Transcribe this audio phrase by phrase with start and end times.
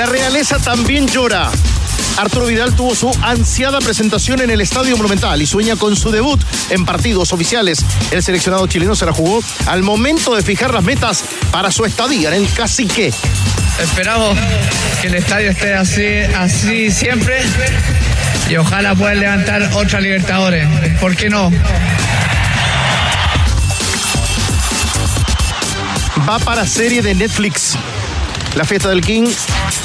[0.00, 1.50] La realeza también llora.
[2.16, 6.42] Arturo Vidal tuvo su ansiada presentación en el Estadio Monumental y sueña con su debut
[6.70, 7.84] en partidos oficiales.
[8.10, 12.34] El seleccionado chileno se la jugó al momento de fijar las metas para su estadía
[12.34, 13.12] en el Cacique.
[13.78, 14.38] Esperamos
[15.02, 17.42] que el estadio esté así, así siempre
[18.48, 20.66] y ojalá pueda levantar otra Libertadores.
[20.98, 21.52] ¿Por qué no?
[26.26, 27.76] Va para serie de Netflix.
[28.54, 29.28] La fiesta del King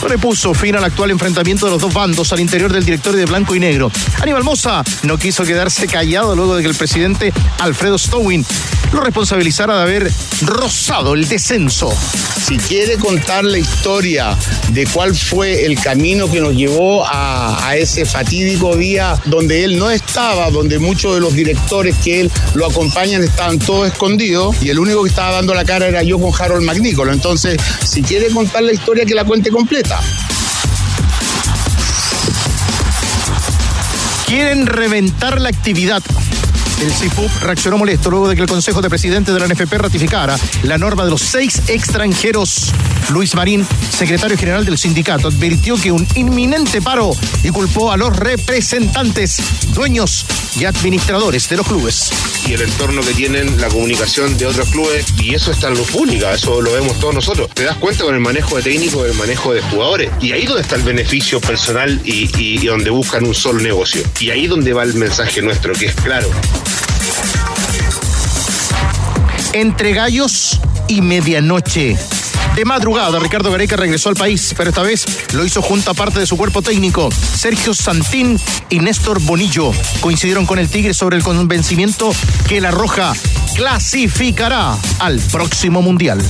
[0.07, 3.55] repuso fin al actual enfrentamiento de los dos bandos al interior del directorio de blanco
[3.55, 3.91] y negro.
[4.21, 8.45] Aníbal Mosa no quiso quedarse callado luego de que el presidente Alfredo Stowin
[8.91, 10.11] lo responsabilizara de haber
[10.41, 11.93] rozado el descenso.
[12.45, 14.37] Si quiere contar la historia
[14.69, 19.89] de cuál fue el camino que nos llevó a, ese fatídico día donde él no
[19.89, 24.79] estaba, donde muchos de los directores que él lo acompañan estaban todos escondidos y el
[24.79, 27.11] único que estaba dando la cara era yo con Harold Magnícolo.
[27.11, 29.94] Entonces, si quiere contar la historia, que la cuente completa.
[34.27, 36.03] Quieren reventar la actividad.
[36.81, 40.37] El CIFUP reaccionó molesto luego de que el Consejo de Presidentes de la NFP ratificara
[40.63, 42.71] la norma de los seis extranjeros.
[43.09, 43.65] Luis Marín,
[43.97, 47.11] secretario general del sindicato, advirtió que un inminente paro
[47.43, 49.37] y culpó a los representantes,
[49.73, 50.25] dueños
[50.59, 52.09] y administradores de los clubes.
[52.47, 55.89] y el entorno que tienen la comunicación de otros clubes y eso está en luz
[55.89, 57.49] pública, eso lo vemos todos nosotros.
[57.53, 60.61] Te das cuenta con el manejo de técnicos, el manejo de jugadores y ahí donde
[60.61, 64.03] está el beneficio personal y, y- y donde buscan un solo negocio.
[64.19, 66.29] Y ahí donde va el mensaje nuestro, que es claro.
[69.55, 71.95] Entre gallos y medianoche.
[72.57, 76.19] De madrugada, Ricardo Gareca regresó al país, pero esta vez lo hizo junto a parte
[76.19, 77.09] de su cuerpo técnico.
[77.11, 78.37] Sergio Santín
[78.69, 79.71] y Néstor Bonillo
[80.01, 82.13] coincidieron con el Tigre sobre el convencimiento
[82.49, 83.13] que la Roja
[83.55, 86.21] clasificará al próximo Mundial.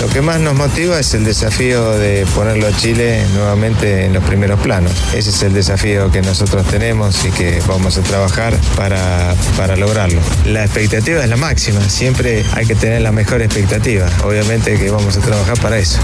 [0.00, 4.22] Lo que más nos motiva es el desafío de ponerlo a Chile nuevamente en los
[4.22, 4.92] primeros planos.
[5.12, 10.20] Ese es el desafío que nosotros tenemos y que vamos a trabajar para, para lograrlo.
[10.46, 14.08] La expectativa es la máxima, siempre hay que tener la mejor expectativa.
[14.24, 15.98] Obviamente que vamos a trabajar para eso.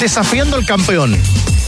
[0.00, 1.16] Desafiando al campeón.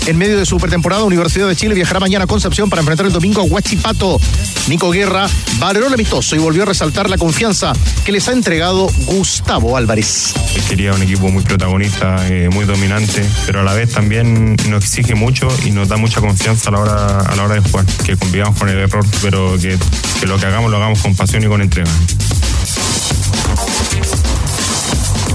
[0.06, 3.12] En medio de su pretemporada, Universidad de Chile viajará mañana a Concepción para enfrentar el
[3.12, 4.20] domingo a Huachipato.
[4.66, 7.72] Nico Guerra valoró el amistoso y volvió a resaltar la confianza
[8.04, 10.34] que les ha entregado Gustavo Álvarez.
[10.68, 15.14] Quería un equipo muy protagonista, eh, muy dominante, pero a la vez también nos exige
[15.14, 17.86] mucho y nos da mucha confianza a la hora, a la hora de jugar.
[18.04, 19.78] Que convivamos con el error, pero que,
[20.18, 21.90] que lo que hagamos lo hagamos con pasión y con entrega.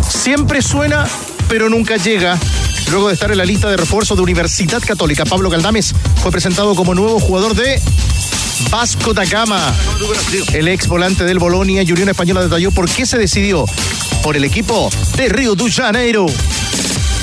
[0.09, 1.07] Siempre suena,
[1.47, 2.37] pero nunca llega.
[2.91, 6.73] Luego de estar en la lista de refuerzo de Universidad Católica, Pablo Galdames fue presentado
[6.73, 7.81] como nuevo jugador de
[8.69, 9.75] Vasco da Gama.
[10.53, 13.65] El ex volante del Bolonia y Unión Española detalló por qué se decidió
[14.23, 16.25] por el equipo de Río de Janeiro.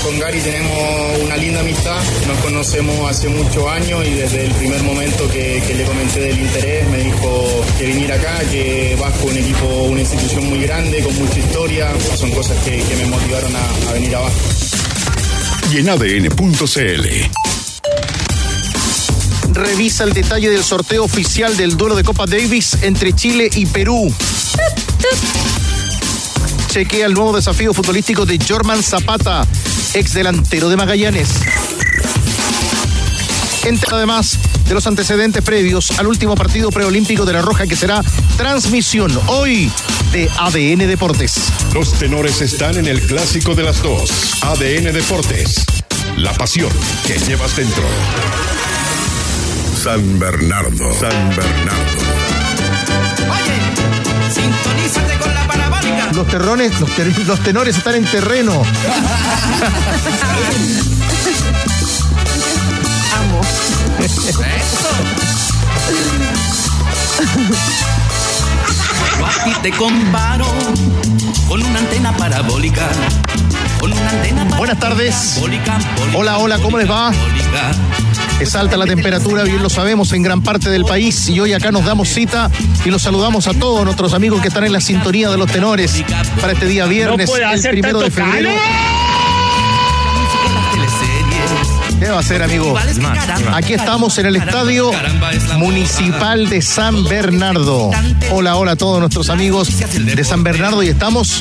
[0.02, 4.82] Con Gary tenemos una linda amistad, nos conocemos hace muchos años y desde el primer
[4.82, 9.38] momento que, le comenté del interés me dijo que viniera acá, que Vasco es un
[9.38, 13.88] equipo, una institución muy grande, con mucha historia, son cosas que, que me motivaron a,
[13.88, 14.73] a venir a Vasco.
[15.72, 15.82] Y.
[19.52, 24.12] Revisa el detalle del sorteo oficial del duelo de Copa Davis entre Chile y Perú.
[26.68, 29.46] Chequea el nuevo desafío futbolístico de Jorman Zapata,
[29.94, 31.28] ex delantero de Magallanes.
[33.64, 38.02] Entre además de los antecedentes previos al último partido preolímpico de la Roja que será
[38.36, 39.70] transmisión hoy
[40.12, 41.34] de ADN Deportes.
[41.72, 44.10] Los tenores están en el clásico de las dos.
[44.42, 45.64] ADN Deportes.
[46.16, 46.70] La pasión
[47.06, 47.82] que llevas dentro.
[49.82, 50.92] San Bernardo.
[50.98, 52.04] San Bernardo.
[54.32, 56.10] Sintonízate con la parabólica.
[56.14, 58.62] Los terrones, los, ter- los tenores están en terreno.
[69.18, 70.46] Yo a ti te comparo
[71.48, 72.88] con una antena parabólica.
[73.78, 75.40] Con una antena Buenas tardes.
[76.14, 77.12] Hola, hola, ¿cómo les va?
[78.40, 81.28] Es alta la temperatura, bien lo sabemos, en gran parte del país.
[81.28, 82.50] Y hoy acá nos damos cita
[82.84, 86.02] y los saludamos a todos nuestros amigos que están en la sintonía de los tenores
[86.40, 88.50] para este día viernes, puede el primero de febrero.
[88.50, 88.93] calor.
[92.04, 92.76] ¿Qué va a hacer, amigo?
[93.54, 94.90] Aquí estamos en el Estadio
[95.56, 97.92] Municipal de San Bernardo.
[98.30, 101.40] Hola, hola a todos nuestros amigos de San Bernardo y estamos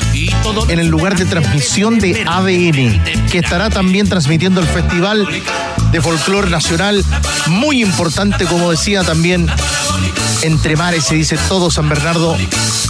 [0.68, 5.28] en el lugar de transmisión de ADN, que estará también transmitiendo el Festival
[5.92, 7.04] de Folclor Nacional,
[7.48, 9.46] muy importante, como decía también
[10.44, 12.36] entre mares, se dice todo San Bernardo.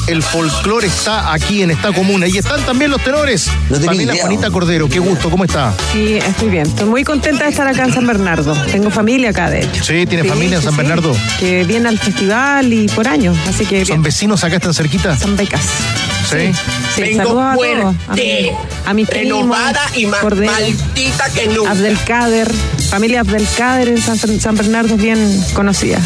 [0.06, 2.26] El folclore está aquí en esta comuna.
[2.26, 3.48] Y están también los tenores.
[3.84, 5.72] Familia Juanita Cordero, qué gusto, ¿cómo está?
[5.92, 6.66] Sí, estoy bien.
[6.66, 8.54] Estoy muy contenta de estar acá en San Bernardo.
[8.70, 9.82] Tengo familia acá, de hecho.
[9.84, 10.78] Sí, tiene Sí, familia en sí, San sí.
[10.78, 11.16] Bernardo.
[11.40, 13.36] Que viene al festival y por años.
[13.48, 13.78] Así que.
[13.84, 14.02] ¿Son bien.
[14.02, 15.16] vecinos acá, están cerquita?
[15.18, 15.62] Son becas.
[16.28, 16.50] Sí.
[16.94, 17.96] Sí, Vengo saludos a todos.
[18.06, 18.52] fuerte,
[18.86, 21.70] A, a mis primos, renovada y más Cordero, maldita que nunca.
[21.70, 22.52] Abdelkader.
[22.90, 25.98] Familia Abdelkader en San, San Bernardo es bien conocida.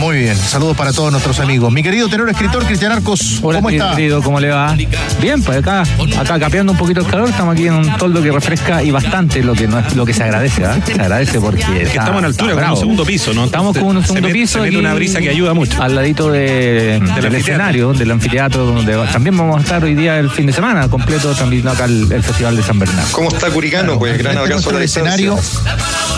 [0.00, 1.70] Muy bien, saludos para todos nuestros amigos.
[1.70, 3.94] Mi querido tenor escritor Cristian Arcos, Hola, ¿cómo está?
[3.94, 4.74] querido, ¿cómo le va?
[5.20, 5.82] Bien, pues acá,
[6.18, 9.42] acá capeando un poquito el calor, estamos aquí en un toldo que refresca y bastante
[9.42, 10.78] lo que no es, lo que se agradece, ¿ah?
[10.86, 13.44] Se agradece porque que está- estamos en altura, como en un segundo piso, ¿no?
[13.44, 14.54] Estamos como en un Se segundo piso.
[14.58, 15.82] se mete una brisa que ayuda mucho.
[15.82, 20.30] Al ladito de- del escenario, del anfiteatro, donde también vamos a estar hoy día el
[20.30, 23.08] fin de semana completo transmitiendo acá el, el Festival de San Bernardo.
[23.12, 23.98] ¿Cómo está Curicano?
[23.98, 25.38] Pues gran abrazo a nuestro la escenario.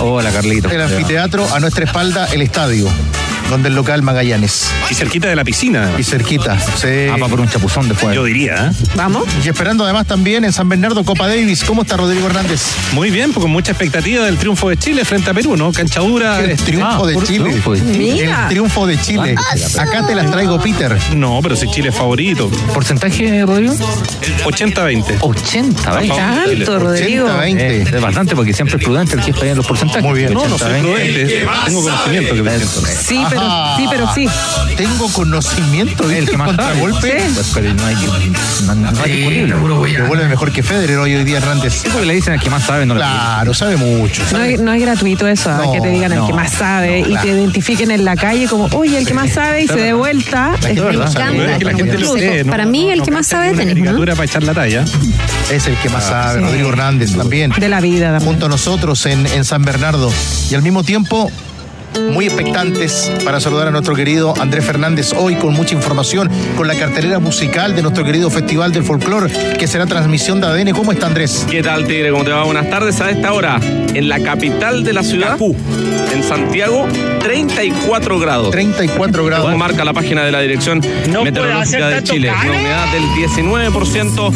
[0.00, 0.70] Hola, Carlito.
[0.70, 2.88] el anfiteatro, a nuestra espalda el estadio,
[3.50, 4.70] donde el local Magallanes.
[4.90, 5.90] Y cerquita de la piscina.
[5.98, 7.08] Y cerquita, sí.
[7.10, 8.14] Ah, va por un chapuzón después.
[8.14, 8.86] Yo diría, ¿eh?
[8.94, 9.24] Vamos.
[9.44, 11.64] Y esperando además también en San Bernardo Copa Davis.
[11.64, 12.62] ¿Cómo está Rodrigo Hernández?
[12.92, 15.72] Muy bien, pues con mucha expectativa del triunfo de Chile frente a Perú, ¿no?
[15.72, 16.40] Cancha dura.
[16.40, 17.50] El triunfo ah, de Chile.
[17.50, 17.98] triunfo de Chile.
[17.98, 18.42] Mira.
[18.42, 19.34] El triunfo de Chile.
[19.78, 20.96] Acá te las traigo, Peter.
[21.14, 22.50] No, pero si Chile es favorito.
[22.72, 23.74] ¿Porcentaje, Rodrigo?
[24.44, 25.18] 80-20.
[25.20, 26.12] 80, ¿veis?
[26.14, 27.24] Tanto, Rodrigo.
[27.26, 27.62] 80, 20.
[27.62, 30.02] Eh, es bastante porque siempre es prudente el que está en los porcentajes.
[30.02, 30.34] Muy bien.
[30.34, 31.12] No, no soy 80, 20.
[31.12, 31.46] prudente.
[31.66, 32.82] Tengo conocimiento que me siento.
[33.02, 33.76] Sí, pero Ajá.
[33.76, 34.28] sí, pero sí.
[34.76, 36.80] Tengo conocimiento de El que más sabe.
[36.80, 37.20] contragolpe.
[37.20, 37.30] Sí.
[37.34, 39.54] Pues, pero no hay, no, no hay disponible.
[40.02, 41.74] Devuelve mejor que Federer hoy, hoy día Hernández.
[41.82, 44.22] Sí, porque le dicen el que más sabe, no Claro, sabe mucho.
[44.24, 45.60] No sabe- es, no es gratuito eso, ¿ah?
[45.64, 47.22] No, que te digan el que más sabe y Claro.
[47.22, 50.54] te identifiquen en la calle como, oye, el que más sabe y se dé vuelta.
[50.68, 50.78] Es-
[51.12, 51.52] sabe.
[51.52, 51.74] Es que
[52.16, 52.50] cree, ¿no?
[52.50, 54.84] para mí, el que más sabe es caricatura para echar la talla.
[55.50, 56.44] Es el que más sabe, Sí.
[56.46, 57.52] Rodrigo Hernández también.
[57.58, 58.26] De la vida también.
[58.30, 60.10] junto a nosotros en San Bernardo.
[60.50, 61.30] Y al mismo tiempo,
[62.00, 66.74] muy expectantes para saludar a nuestro querido Andrés Fernández hoy con mucha información, con la
[66.74, 70.72] cartelera musical de nuestro querido Festival del Folclor, que será transmisión de ADN.
[70.72, 71.46] ¿Cómo está Andrés?
[71.50, 72.10] ¿Qué tal, Tigre?
[72.10, 72.44] ¿Cómo te va?
[72.44, 73.00] Buenas tardes.
[73.00, 76.86] A esta hora, en la capital de la ciudad, en Santiago,
[77.20, 78.50] 34 grados.
[78.50, 79.46] 34 grados.
[79.46, 80.80] Como marca la página de la Dirección
[81.22, 82.30] Meteorológica de Chile.
[82.30, 84.32] Una humedad del 19%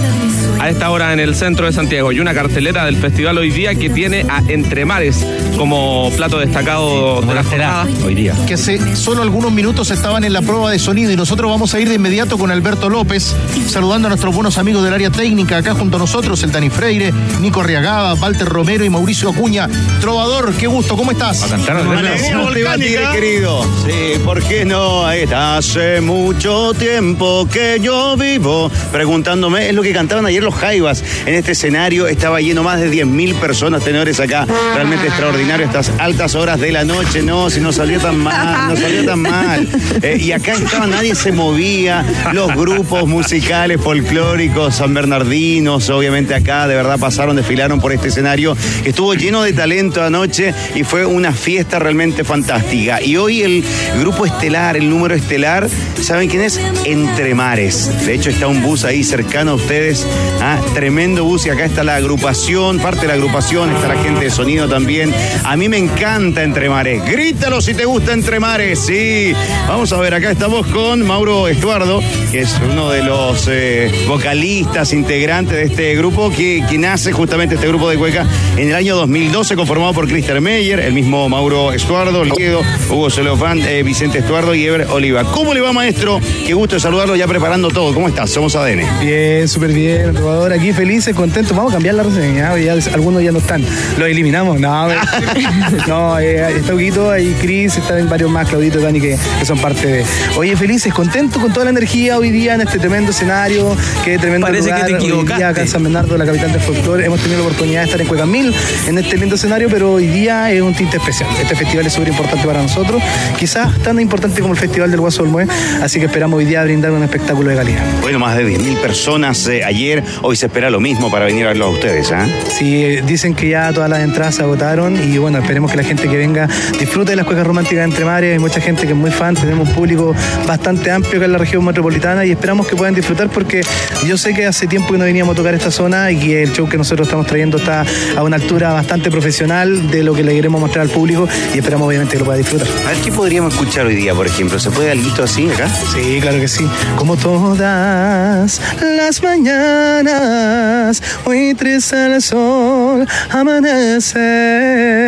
[0.61, 2.12] a esta hora en el centro de Santiago.
[2.12, 5.26] Y una cartelera del festival hoy día que tiene a Entre Mares
[5.56, 7.87] como plato destacado de la jornada.
[8.05, 8.35] hoy día.
[8.47, 11.81] que hace solo algunos minutos estaban en la prueba de sonido y nosotros vamos a
[11.81, 13.35] ir de inmediato con Alberto López,
[13.69, 17.12] saludando a nuestros buenos amigos del área técnica, acá junto a nosotros, el Dani Freire,
[17.41, 19.69] Nico Riagada, Walter Romero y Mauricio Acuña.
[20.00, 21.43] Trovador, qué gusto, ¿cómo estás?
[21.44, 23.62] A cantar al ¿Cómo te va, Tigre, querido?
[23.87, 25.06] Sí, ¿por qué no?
[25.06, 31.35] Hace mucho tiempo que yo vivo preguntándome, es lo que cantaban ayer los Jaivas en
[31.35, 36.60] este escenario, estaba lleno más de 10.000 personas tenores acá, realmente extraordinario estas altas horas
[36.60, 39.69] de la noche, no, si no salió tan mal, no salió tan mal.
[40.02, 46.66] Eh, y acá estaba, nadie se movía, los grupos musicales folclóricos, san bernardinos, obviamente acá,
[46.66, 51.32] de verdad pasaron, desfilaron por este escenario, estuvo lleno de talento anoche y fue una
[51.32, 53.00] fiesta realmente fantástica.
[53.00, 53.65] Y hoy el
[54.00, 55.69] grupo estelar, el número estelar,
[56.03, 56.60] ¿saben quién es?
[56.84, 58.05] Entre Mares.
[58.05, 60.05] De hecho, está un bus ahí cercano a ustedes,
[60.43, 64.24] ah, tremendo bus y acá está la agrupación, parte de la agrupación, está la gente
[64.24, 65.15] de sonido también.
[65.44, 67.05] A mí me encanta Entre Mares.
[67.05, 69.32] Grítalo si te gusta Entre Mares, sí.
[69.69, 72.00] Vamos a ver, acá estamos con Mauro Estuardo,
[72.31, 77.55] que es uno de los eh, vocalistas, integrantes de este grupo, que, que nace justamente
[77.55, 78.26] este grupo de cueca
[78.56, 83.60] en el año 2012, conformado por Christer Meyer, el mismo Mauro Estuardo, Liedo, Hugo Celofán,
[83.60, 85.24] eh, Vicente Estuardo y Ever Oliva.
[85.24, 86.20] ¿Cómo le va, maestro?
[86.46, 87.93] Qué gusto saludarlo ya preparando todo.
[87.94, 88.31] ¿Cómo estás?
[88.31, 88.82] Somos ADN.
[89.00, 91.56] Bien, súper bien, probador aquí felices, contentos.
[91.56, 93.64] Vamos a cambiar la reseña, ya algunos ya no están.
[93.98, 94.88] Los eliminamos, no,
[95.88, 99.86] no, eh, está Huguito, ahí Cris, están varios más, Claudito, Dani, que, que son parte
[99.86, 100.04] de.
[100.36, 104.46] Oye, felices, contentos con toda la energía hoy día en este tremendo escenario, que tremendo
[104.46, 104.86] Parece que lugar.
[104.86, 105.36] te hoy equivocaste.
[105.36, 107.04] día acá en San Bernardo, la capital del folclore.
[107.06, 108.54] Hemos tenido la oportunidad de estar en Cuecamil,
[108.86, 111.28] en este lindo escenario, pero hoy día es un tinte especial.
[111.40, 113.02] Este festival es súper importante para nosotros,
[113.38, 115.46] quizás tan importante como el Festival del Guaso Olmué,
[115.82, 117.82] así que esperamos hoy día brindar un espectáculo de calidad.
[118.02, 120.02] Bueno, más de 10.000 personas eh, ayer.
[120.22, 122.26] Hoy se espera lo mismo para venir a verlo a ustedes, ¿ah?
[122.48, 125.79] Sí, eh, dicen que ya todas las entradas se agotaron y y bueno, esperemos que
[125.79, 126.46] la gente que venga
[126.79, 128.35] disfrute de las cuecas románticas entre mares.
[128.35, 130.15] Hay mucha gente que es muy fan, tenemos un público
[130.46, 133.63] bastante amplio acá en la región metropolitana y esperamos que puedan disfrutar porque
[134.06, 136.53] yo sé que hace tiempo que no veníamos a tocar esta zona y que el
[136.53, 137.85] show que nosotros estamos trayendo está
[138.17, 141.89] a una altura bastante profesional de lo que le queremos mostrar al público y esperamos
[141.89, 142.69] obviamente que lo pueda disfrutar.
[142.87, 144.58] A ver, ¿qué podríamos escuchar hoy día, por ejemplo?
[144.58, 145.67] ¿Se puede algo así acá?
[145.94, 146.69] Sí, claro que sí.
[146.96, 155.06] Como todas las mañanas, muy triste el sol amanece,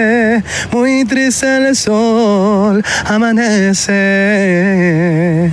[0.73, 3.93] muy triste el sol amanece.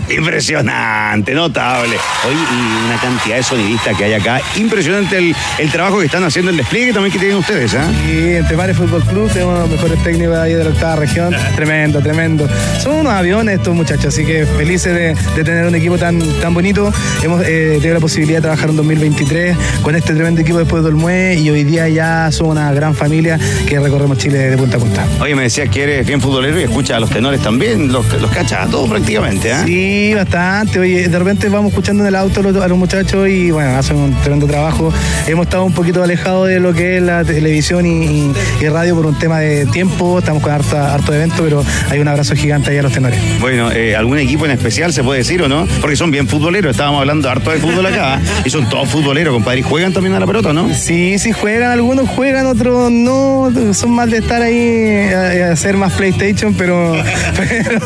[0.09, 1.95] Impresionante, notable.
[2.27, 4.41] Oye, y una cantidad de sonidistas que hay acá.
[4.55, 7.75] Impresionante el, el trabajo que están haciendo, el despliegue también que tienen ustedes.
[8.07, 11.35] Y entre Mares Fútbol Club tenemos los mejores técnicos ahí de la octava región.
[11.55, 12.47] tremendo, tremendo.
[12.79, 16.53] Son unos aviones estos muchachos, así que felices de, de tener un equipo tan, tan
[16.53, 16.91] bonito.
[17.23, 20.95] Hemos eh, tenido la posibilidad de trabajar en 2023 con este tremendo equipo después del
[20.95, 24.79] Mue y hoy día ya somos una gran familia que recorremos Chile de punta a
[24.79, 25.07] punta.
[25.19, 28.31] Oye, me decías que eres bien futbolero y escuchas a los tenores también, los, los
[28.31, 29.63] cachas a todos prácticamente, ¿ah?
[29.65, 30.79] Sí, bastante.
[30.79, 34.13] Oye, de repente vamos escuchando en el auto a los, muchachos y bueno, hacen un
[34.21, 34.93] tremendo trabajo.
[35.27, 38.33] Hemos estado un poquito alejados de lo que es la televisión y
[38.69, 40.19] radio por un tema de tiempo.
[40.19, 43.19] Estamos con harto, harto evento, pero hay un abrazo gigante ahí a los tenores.
[43.39, 45.67] Bueno, eh, ¿algún equipo en especial se puede decir o no?
[45.81, 49.59] Porque son bien futboleros, estábamos hablando harto de fútbol acá, y son todos futboleros, compadre,
[49.59, 50.73] y juegan también a la pelota, ¿no?
[50.73, 55.77] Sí, sí juegan, algunos juegan, otros no, son más de estar ahí a, a hacer
[55.77, 56.93] más PlayStation, pero,
[57.37, 57.79] pero,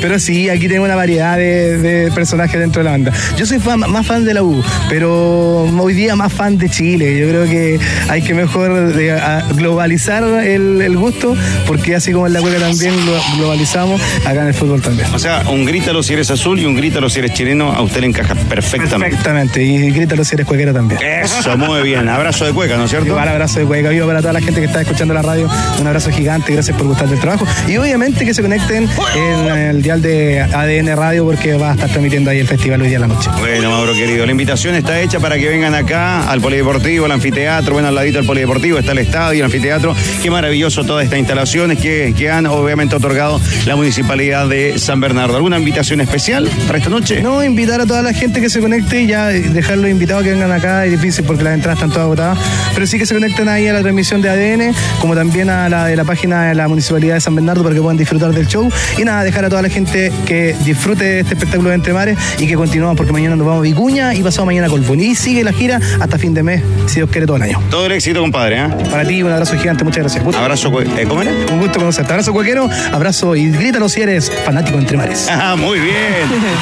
[0.00, 3.12] pero sí, aquí tengo una variedad de, de personajes dentro de la banda.
[3.36, 7.18] Yo soy fan- más fan de la U, pero hoy día más fan de Chile.
[7.18, 11.34] Yo creo que hay que mejor de- a- globalizar el, el gusto,
[11.66, 15.08] porque así como en la cueca también lo globalizamos, acá en el fútbol también.
[15.14, 18.00] O sea, un grítalo si eres azul y un grítalo si eres chileno, a usted
[18.00, 19.08] le encaja perfectamente.
[19.16, 21.00] Perfectamente, y grítalo si eres cuequero también.
[21.02, 22.08] Eso, muy bien.
[22.08, 23.08] Abrazo de cueca, ¿no es cierto?
[23.08, 25.47] Igual abrazo de cueca, vivo para toda la gente que está escuchando la radio.
[25.80, 27.46] Un abrazo gigante, gracias por gustar del trabajo.
[27.66, 31.88] Y obviamente que se conecten en el dial de ADN Radio porque va a estar
[31.88, 33.30] transmitiendo ahí el festival hoy día a la noche.
[33.38, 37.72] Bueno, Mauro querido, la invitación está hecha para que vengan acá al Polideportivo, al anfiteatro,
[37.74, 39.94] bueno, al ladito del Polideportivo está el estadio, el anfiteatro.
[40.22, 45.36] Qué maravilloso todas estas instalaciones que, que han obviamente otorgado la Municipalidad de San Bernardo.
[45.36, 47.22] ¿Alguna invitación especial para esta noche?
[47.22, 50.52] No, invitar a toda la gente que se conecte y ya dejarlos invitados que vengan
[50.52, 52.38] acá es difícil porque las entradas están todas agotadas,
[52.74, 55.86] pero sí que se conecten ahí a la transmisión de ADN, como también a la
[55.86, 58.68] de la página de la Municipalidad de San Bernardo para que puedan disfrutar del show.
[58.96, 62.18] Y nada, dejar a toda la gente que disfrute de este espectáculo de Entre Mares
[62.38, 64.98] y que continuamos porque mañana nos vamos a Vicuña y pasado mañana a Colbún.
[65.00, 67.62] Y sigue la gira hasta fin de mes, si Dios quiere todo el año.
[67.70, 68.58] Todo el éxito, compadre.
[68.58, 68.68] ¿eh?
[68.90, 70.24] Para ti, un abrazo gigante, muchas gracias.
[70.24, 70.40] Gusto.
[70.40, 71.30] Abrazo, eh, ¿cómo era?
[71.52, 72.12] Un gusto conocerte.
[72.12, 75.28] Abrazo cuequero, abrazo y grítalo si eres fanático de Entre Mares.
[75.40, 75.94] Ah, muy bien.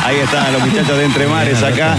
[0.05, 1.97] Ahí están los muchachos de Entre Mares acá.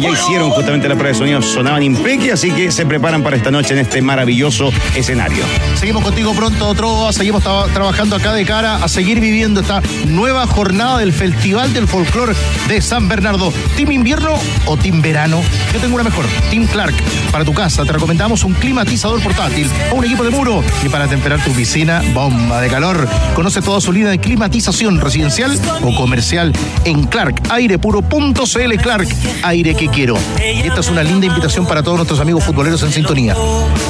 [0.00, 3.50] Ya hicieron justamente la prueba de sonido, sonaban impeque, así que se preparan para esta
[3.50, 5.44] noche en este maravilloso escenario.
[5.74, 7.10] Seguimos contigo pronto, Trova.
[7.10, 11.88] Seguimos tra- trabajando acá de cara a seguir viviendo esta nueva jornada del Festival del
[11.88, 12.34] Folclor
[12.68, 13.50] de San Bernardo.
[13.76, 14.34] ¿Team invierno
[14.66, 15.42] o team verano?
[15.72, 16.26] Yo tengo una mejor.
[16.50, 16.92] Team Clark.
[17.30, 20.62] Para tu casa te recomendamos un climatizador portátil o un equipo de muro.
[20.84, 23.08] Y para temperar tu piscina, bomba de calor.
[23.34, 26.52] Conoce toda su línea de climatización residencial o comercial
[26.84, 27.40] en Clark.
[27.48, 29.08] Airepuro.cl Clark.
[29.44, 30.18] Aire que quiero.
[30.38, 33.34] Y esta es una linda invitación para todos nuestros amigos futboleros en sintonía.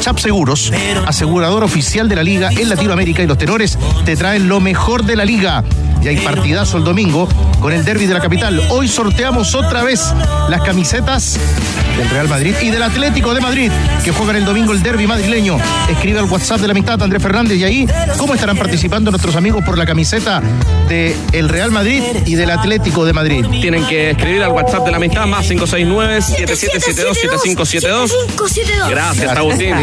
[0.01, 0.73] Chap Seguros,
[1.07, 5.17] asegurador oficial de la liga en Latinoamérica y los tenores te traen lo mejor de
[5.17, 5.65] la liga.
[6.03, 7.29] Y hay partidazo el domingo
[7.61, 8.61] con el derby de la capital.
[8.71, 10.13] Hoy sorteamos otra vez
[10.49, 11.39] las camisetas
[11.97, 13.71] del Real Madrid y del Atlético de Madrid
[14.03, 15.59] que juegan el domingo el derby madrileño.
[15.89, 19.63] Escribe al WhatsApp de la amistad Andrés Fernández y ahí cómo estarán participando nuestros amigos
[19.65, 20.43] por la camiseta
[20.89, 23.47] del Real Madrid y del Atlético de Madrid.
[23.61, 28.11] Tienen que escribir al WhatsApp de la amistad más 569-7772-7572.
[28.91, 29.77] Gracias, Agustín.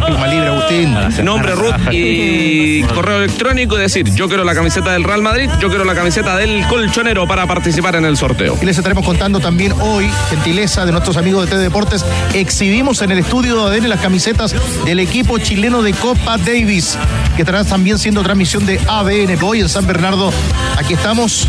[0.00, 0.96] Toma libre, Agustín.
[1.24, 5.68] Nombre, Ruth y correo electrónico y decir, yo quiero la camiseta del Real Madrid, yo
[5.68, 8.56] quiero la camiseta del colchonero para participar en el sorteo.
[8.60, 12.04] Y les estaremos contando también hoy, gentileza de nuestros amigos de T Deportes,
[12.34, 14.54] exhibimos en el estudio de ADN las camisetas
[14.84, 16.96] del equipo chileno de Copa Davis,
[17.36, 19.42] que estará también siendo transmisión de ADN.
[19.42, 20.32] Hoy en San Bernardo,
[20.76, 21.48] aquí estamos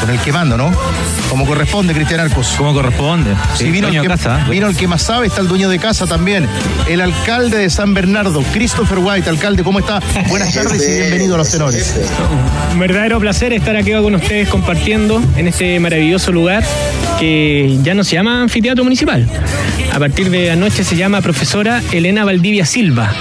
[0.00, 0.72] con el que mando, ¿no?
[1.28, 2.54] Como corresponde, Cristian Arcos.
[2.56, 3.34] Como corresponde.
[3.54, 4.50] Sí, Sí, vino, el que, casa, ¿eh?
[4.50, 6.48] vino el que más sabe, está el dueño de casa también.
[6.88, 9.28] El alcalde de San Bernardo, Christopher White.
[9.28, 10.00] Alcalde, ¿cómo está?
[10.28, 11.94] Buenas tardes y bienvenido a los tenores.
[12.72, 16.64] Un verdadero placer estar aquí con ustedes compartiendo en este maravilloso lugar
[17.18, 19.26] que ya no se llama anfiteatro municipal.
[19.92, 23.12] A partir de anoche se llama profesora Elena Valdivia Silva.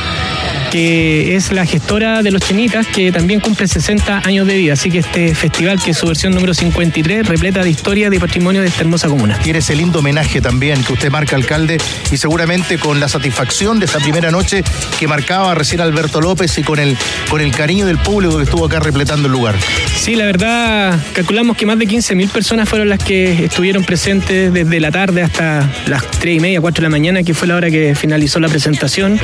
[0.72, 4.74] Que es la gestora de los Chenitas, que también cumple 60 años de vida.
[4.74, 8.20] Así que este festival, que es su versión número 53, repleta de historia y de
[8.20, 9.40] patrimonio de esta hermosa comuna.
[9.40, 11.78] Tiene ese lindo homenaje también que usted marca, alcalde,
[12.12, 14.64] y seguramente con la satisfacción de esa primera noche
[15.00, 16.98] que marcaba recién Alberto López y con el,
[17.30, 19.56] con el cariño del público que estuvo acá repletando el lugar.
[19.96, 24.80] Sí, la verdad, calculamos que más de 15.000 personas fueron las que estuvieron presentes desde
[24.80, 27.72] la tarde hasta las 3 y media, 4 de la mañana, que fue la hora
[27.72, 29.20] que finalizó la presentación.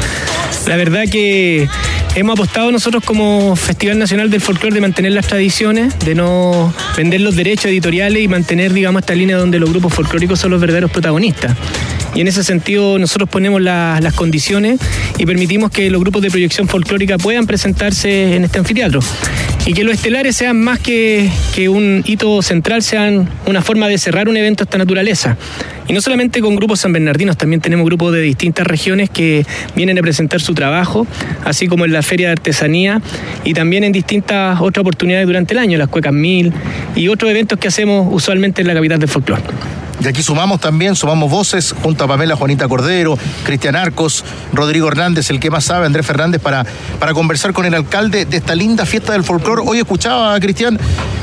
[0.67, 1.34] La verdad que
[2.15, 7.21] hemos apostado nosotros como Festival Nacional del Folclore de mantener las tradiciones, de no vender
[7.21, 10.91] los derechos editoriales y mantener, digamos, esta línea donde los grupos folclóricos son los verdaderos
[10.91, 11.55] protagonistas.
[12.13, 14.79] Y en ese sentido nosotros ponemos la- las condiciones
[15.17, 19.01] y permitimos que los grupos de proyección folclórica puedan presentarse en este anfiteatro.
[19.65, 23.97] Y que los estelares sean más que, que un hito central, sean una forma de
[23.97, 25.37] cerrar un evento de esta naturaleza.
[25.87, 29.99] Y no solamente con grupos san bernardinos, también tenemos grupos de distintas regiones que vienen
[29.99, 31.05] a presentar su trabajo,
[31.43, 33.01] así como en la Feria de Artesanía
[33.43, 36.51] y también en distintas otras oportunidades durante el año, las Cuecas Mil
[36.95, 39.43] y otros eventos que hacemos usualmente en la capital del folclore.
[40.03, 45.29] Y aquí sumamos también, sumamos voces junto a Pamela Juanita Cordero, Cristian Arcos, Rodrigo Hernández,
[45.29, 46.65] el que más sabe, Andrés Fernández, para,
[46.99, 49.61] para conversar con el alcalde de esta linda fiesta del folclore.
[49.65, 50.77] Hoy escuchaba a Cristian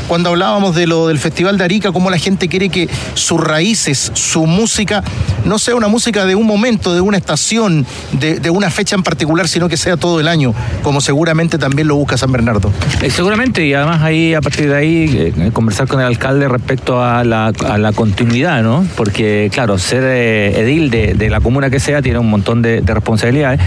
[0.08, 4.10] cuando hablábamos de lo del Festival de Arica, cómo la gente quiere que sus raíces,
[4.14, 5.02] su música,
[5.44, 9.48] no sea una música de un momento, de una estación, de, una fecha en particular,
[9.48, 12.70] sino que sea todo el año, como seguramente también lo busca San Bernardo.
[13.00, 17.02] Eh, seguramente, y además ahí, a partir de ahí, eh, conversar con el alcalde respecto
[17.02, 17.52] a la,
[17.94, 18.86] continuidad, ¿no?
[18.96, 22.94] Porque, claro, ser eh, edil de, la comuna que sea tiene un montón de, de
[22.94, 23.60] responsabilidades.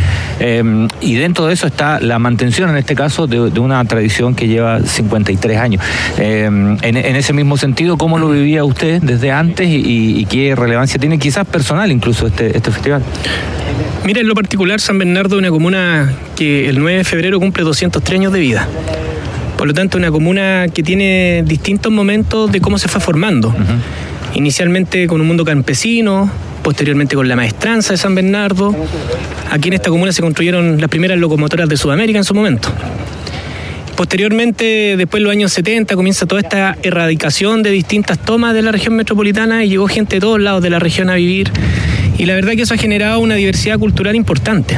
[1.02, 4.82] y dentro de eso está la mantención, en este caso, de, una tradición que lleva
[4.82, 5.84] 53 años.
[6.18, 6.78] En,
[7.16, 11.46] ese mismo sentido, ¿cómo lo vivía usted desde antes y- y qué relevancia tiene, quizás
[11.48, 13.02] personal incluso, este, este festival?
[14.04, 17.64] Mira, en lo particular, San Bernardo es una comuna que el 9 de febrero cumple
[17.64, 18.68] 203 años de vida.
[19.58, 23.54] Por lo tanto, una comuna que tiene distintos momentos de cómo se fue formando.
[24.34, 26.30] Inicialmente con un mundo campesino,
[26.62, 28.76] posteriormente con la maestranza de San Bernardo.
[29.52, 32.70] Aquí en esta comuna se construyeron las primeras locomotoras de Sudamérica en su momento.
[33.96, 38.74] Posteriormente, después de los años 70, comienza toda esta erradicación de distintas tomas de la
[38.74, 41.50] región metropolitana y llegó gente de todos lados de la región a vivir.
[42.18, 44.78] Y la verdad que eso ha generado una diversidad cultural importante.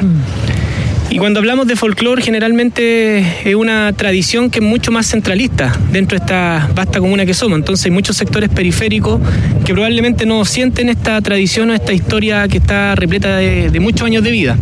[1.09, 6.19] Y cuando hablamos de folclore, generalmente es una tradición que es mucho más centralista dentro
[6.19, 7.57] de esta vasta comuna que somos.
[7.57, 9.19] Entonces hay muchos sectores periféricos
[9.65, 14.05] que probablemente no sienten esta tradición o esta historia que está repleta de, de muchos
[14.05, 14.57] años de vida.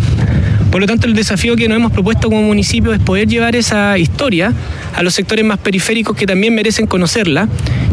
[0.76, 3.98] Por lo tanto, el desafío que nos hemos propuesto como municipio es poder llevar esa
[3.98, 4.52] historia
[4.94, 7.48] a los sectores más periféricos que también merecen conocerla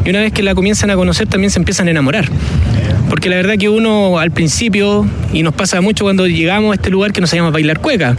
[0.05, 2.29] y una vez que la comienzan a conocer también se empiezan a enamorar.
[3.09, 6.91] Porque la verdad que uno al principio, y nos pasa mucho cuando llegamos a este
[6.91, 8.17] lugar que nos llama Bailar Cueca,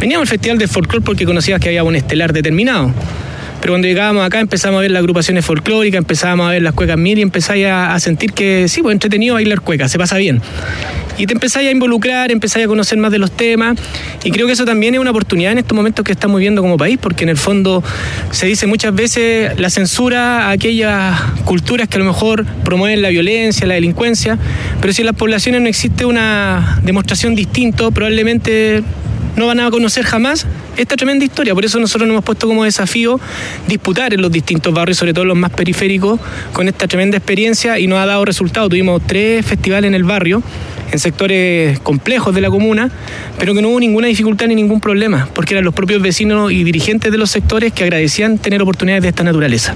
[0.00, 2.92] veníamos al Festival de Folclore porque conocías que había un estelar determinado.
[3.64, 6.98] Pero cuando llegábamos acá empezamos a ver las agrupaciones folclóricas, empezábamos a ver las cuecas
[6.98, 10.42] mil y empezáis a, a sentir que sí, pues entretenido bailar cueca, se pasa bien.
[11.16, 13.78] Y te empezáis a involucrar, empezáis a conocer más de los temas.
[14.22, 16.76] Y creo que eso también es una oportunidad en estos momentos que estamos viviendo como
[16.76, 17.82] país, porque en el fondo
[18.32, 23.08] se dice muchas veces la censura a aquellas culturas que a lo mejor promueven la
[23.08, 24.38] violencia, la delincuencia,
[24.82, 28.82] pero si en las poblaciones no existe una demostración distinta, probablemente
[29.36, 31.54] no van a conocer jamás esta tremenda historia.
[31.54, 33.20] Por eso nosotros nos hemos puesto como desafío
[33.66, 36.20] disputar en los distintos barrios, sobre todo los más periféricos,
[36.52, 38.68] con esta tremenda experiencia y nos ha dado resultado.
[38.68, 40.42] Tuvimos tres festivales en el barrio,
[40.90, 42.90] en sectores complejos de la comuna,
[43.38, 46.64] pero que no hubo ninguna dificultad ni ningún problema, porque eran los propios vecinos y
[46.64, 49.74] dirigentes de los sectores que agradecían tener oportunidades de esta naturaleza.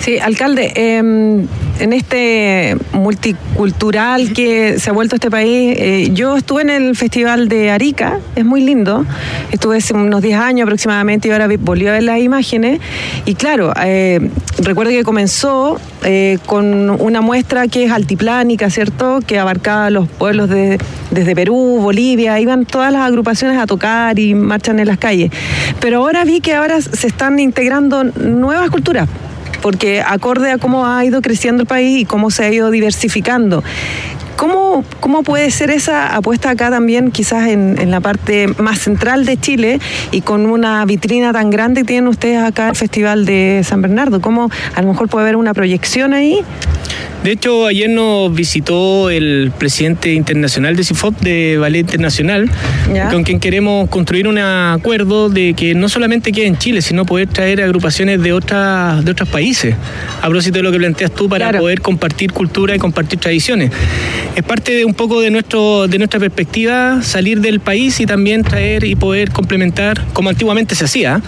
[0.00, 6.62] Sí, alcalde, eh, en este multicultural que se ha vuelto este país, eh, yo estuve
[6.62, 9.04] en el Festival de Arica, es muy lindo,
[9.50, 12.80] estuve hace unos 10 años aproximadamente y ahora volví a ver las imágenes
[13.24, 19.20] y claro, eh, recuerdo que comenzó eh, con una muestra que es altiplánica, ¿cierto?
[19.26, 20.78] Que abarcaba los pueblos de,
[21.10, 25.30] desde Perú, Bolivia, iban todas las agrupaciones a tocar y marchan en las calles.
[25.80, 29.08] Pero ahora vi que ahora se están integrando nuevas culturas
[29.60, 33.64] porque acorde a cómo ha ido creciendo el país y cómo se ha ido diversificando.
[34.36, 39.24] ¿Cómo, ¿Cómo puede ser esa apuesta acá también, quizás en, en la parte más central
[39.24, 43.62] de Chile y con una vitrina tan grande que tienen ustedes acá el Festival de
[43.64, 44.20] San Bernardo?
[44.20, 46.40] ¿Cómo a lo mejor puede haber una proyección ahí?
[47.22, 52.50] De hecho, ayer nos visitó el presidente internacional de CIFOP de Ballet Internacional,
[52.94, 53.08] Ya.
[53.08, 57.28] con quien queremos construir un acuerdo de que no solamente quede en Chile, sino poder
[57.28, 59.74] traer agrupaciones de, otras de otros países.
[60.20, 63.70] A propósito de lo que planteas tú, para poder compartir cultura y compartir tradiciones.
[64.34, 68.42] Es parte de un poco de, nuestro, de nuestra perspectiva salir del país y también
[68.42, 71.22] traer y poder complementar, como antiguamente se hacía.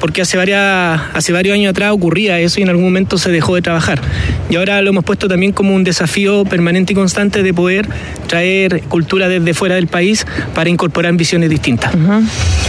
[0.00, 3.54] Porque hace, varias, hace varios años atrás ocurría eso y en algún momento se dejó
[3.54, 4.00] de trabajar.
[4.50, 7.88] Y ahora lo hemos puesto también como un desafío permanente y constante de poder
[8.26, 11.92] traer cultura desde fuera del país para incorporar visiones distintas.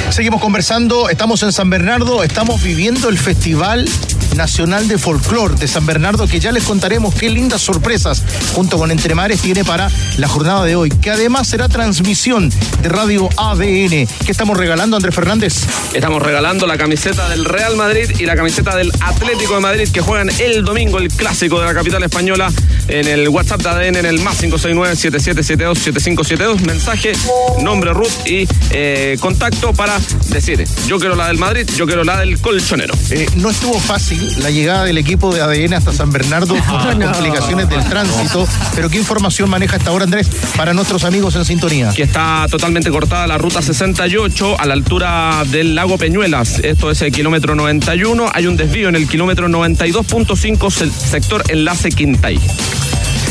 [0.10, 3.88] Seguimos conversando, estamos en San Bernardo, estamos viviendo el Festival
[4.36, 8.92] Nacional de Folclor de San Bernardo, que ya les contaremos qué lindas sorpresas junto con
[8.92, 14.08] Entre Mares tiene para la jornada de hoy, que además será transmisión de Radio ADN.
[14.26, 15.64] ¿Qué estamos regalando, Andrés Fernández?
[15.94, 20.02] Estamos regalando la camiseta del Real Madrid y la camiseta del Atlético de Madrid que
[20.02, 22.52] juegan el domingo el clásico de la capital española
[22.88, 26.60] en el WhatsApp de ADN en el más 569-7772-7572.
[26.62, 27.14] Mensaje,
[27.62, 30.00] nombre Ruth y eh, contacto para
[30.30, 32.94] decir yo quiero la del Madrid, yo quiero la del colchonero.
[33.12, 36.96] Eh, no estuvo fácil la llegada del equipo de ADN hasta San Bernardo por las
[36.96, 41.92] complicaciones del tránsito, pero ¿qué información maneja hasta ahora, Andrés, para nuestros amigos en sintonía?
[41.96, 46.60] que está totalmente cortada la ruta 68 a la altura del lago Peñuelas.
[46.60, 48.30] Esto es el kilómetro 91.
[48.34, 52.38] Hay un desvío en el kilómetro 92.5 se- sector enlace Quintay.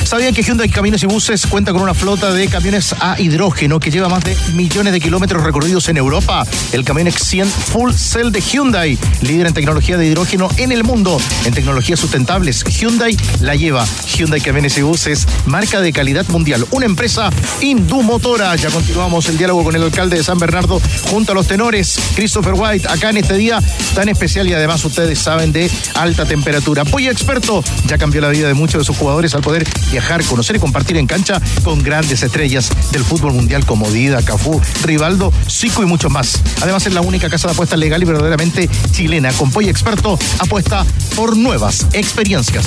[0.07, 3.91] ¿Sabían que Hyundai Caminos y Buses cuenta con una flota de camiones a hidrógeno que
[3.91, 6.47] lleva más de millones de kilómetros recorridos en Europa?
[6.71, 11.21] El camión X100 Full Cell de Hyundai, líder en tecnología de hidrógeno en el mundo,
[11.45, 12.63] en tecnologías sustentables.
[12.63, 13.85] Hyundai la lleva.
[14.17, 16.65] Hyundai Camiones y Buses, marca de calidad mundial.
[16.71, 18.55] Una empresa indumotora.
[18.55, 21.99] Ya continuamos el diálogo con el alcalde de San Bernardo junto a los tenores.
[22.15, 23.61] Christopher White, acá en este día
[23.97, 26.85] tan especial y además ustedes saben de alta temperatura.
[26.85, 29.67] Pollo experto ya cambió la vida de muchos de sus jugadores al poder
[29.97, 34.61] viajar, conocer y compartir en cancha con grandes estrellas del fútbol mundial como Dida, Cafú,
[34.83, 36.39] Rivaldo, Zico y muchos más.
[36.61, 39.33] Además es la única casa de apuestas legal y verdaderamente chilena.
[39.33, 42.67] Con Pollo experto apuesta por nuevas experiencias.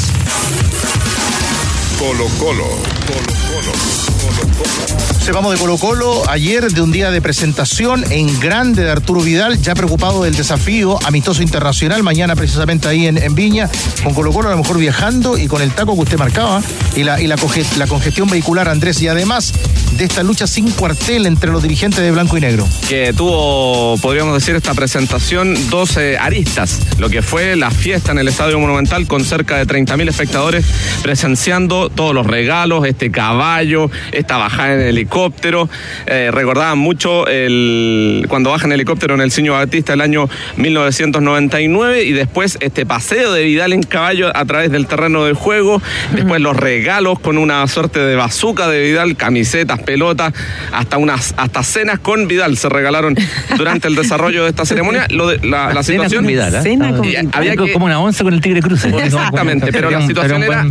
[2.00, 2.66] Colo Colo.
[3.06, 4.19] Colo Colo.
[4.32, 5.20] Colo Colo.
[5.20, 9.22] Se vamos de Colo Colo ayer de un día de presentación en grande de Arturo
[9.22, 13.70] Vidal, ya preocupado del desafío amistoso internacional, mañana precisamente ahí en, Viña,
[14.04, 16.62] con Colo Colo a lo mejor viajando y con el taco que usted marcaba
[16.96, 17.36] y la, y la,
[17.78, 19.54] la congestión vehicular, Andrés, y además
[19.98, 22.68] de esta lucha sin cuartel entre los dirigentes de blanco y negro.
[22.88, 26.80] que tuvo, podríamos decir, esta presentación dos eh, aristas.
[26.98, 30.66] Lo que fue la fiesta en el Estadio Monumental con cerca de 30.000 espectadores
[31.02, 33.90] presenciando todos los regalos, este caballo,
[34.20, 35.70] esta bajada en helicóptero.
[36.06, 42.04] Eh, recordaban mucho el, cuando baja en helicóptero en el Ciño Batista el año 1999
[42.04, 45.82] y después este paseo de Vidal en caballo a través del terreno del juego.
[46.14, 50.34] Después los regalos con una suerte de bazuca de Vidal, camisetas, pelotas,
[50.72, 53.16] hasta unas hasta cenas con Vidal se regalaron
[53.58, 55.08] durante el desarrollo de esta ceremonia.
[55.10, 56.62] Lo de, la, la Cena situación con Vidal, ¿eh?
[56.62, 57.30] Cena con Vidal.
[57.34, 58.86] había que- como una once con el Tigre Cruz.
[58.86, 60.66] Exactamente, pero la situación era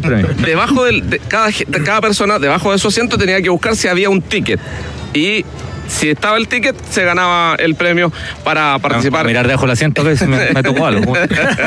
[0.44, 4.08] debajo del, de cada, de persona, debajo de su asiento tenía que buscar si había
[4.08, 4.58] un ticket.
[5.12, 5.44] Y
[5.86, 8.10] si estaba el ticket, se ganaba el premio
[8.42, 9.26] para participar.
[9.26, 11.12] Mirar debajo del asiento que me, me tocó algo.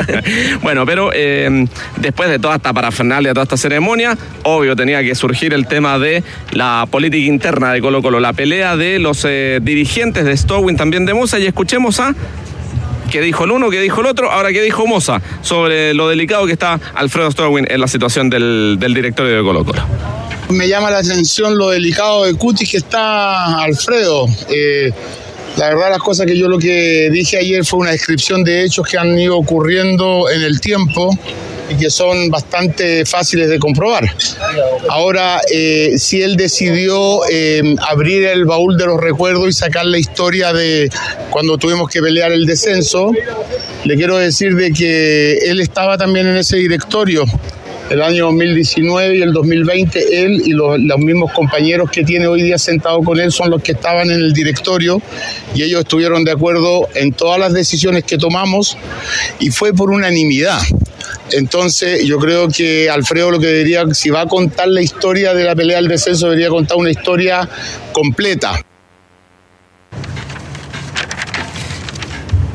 [0.62, 1.66] bueno, pero eh,
[1.98, 6.24] después de toda esta parafernalia, toda esta ceremonia, obvio tenía que surgir el tema de
[6.50, 11.06] la política interna de Colo Colo, la pelea de los eh, dirigentes de Stowin, también
[11.06, 12.12] de Musa, y escuchemos a
[13.12, 16.46] qué dijo el uno, qué dijo el otro, ahora qué dijo Moza sobre lo delicado
[16.46, 19.82] que está Alfredo Stowin en la situación del, del directorio de Colo Colo.
[20.48, 24.26] Me llama la atención lo delicado de Cutis que está Alfredo.
[24.50, 24.90] Eh,
[25.56, 28.88] la verdad las cosas que yo lo que dije ayer fue una descripción de hechos
[28.88, 31.16] que han ido ocurriendo en el tiempo
[31.72, 34.04] y que son bastante fáciles de comprobar.
[34.88, 39.98] Ahora, eh, si él decidió eh, abrir el baúl de los recuerdos y sacar la
[39.98, 40.90] historia de
[41.30, 43.12] cuando tuvimos que pelear el descenso,
[43.84, 47.24] le quiero decir de que él estaba también en ese directorio
[47.92, 52.56] el año 2019 y el 2020, él y los, mismos compañeros que tiene hoy día
[52.56, 55.02] sentado con él son los que estaban en el directorio
[55.54, 58.78] y ellos estuvieron de acuerdo en todas las decisiones que tomamos
[59.40, 60.60] y fue por unanimidad.
[61.32, 65.44] Entonces yo creo que Alfredo lo que debería, si va a contar la historia de
[65.44, 67.46] la pelea del descenso, debería contar una historia
[67.92, 68.64] completa.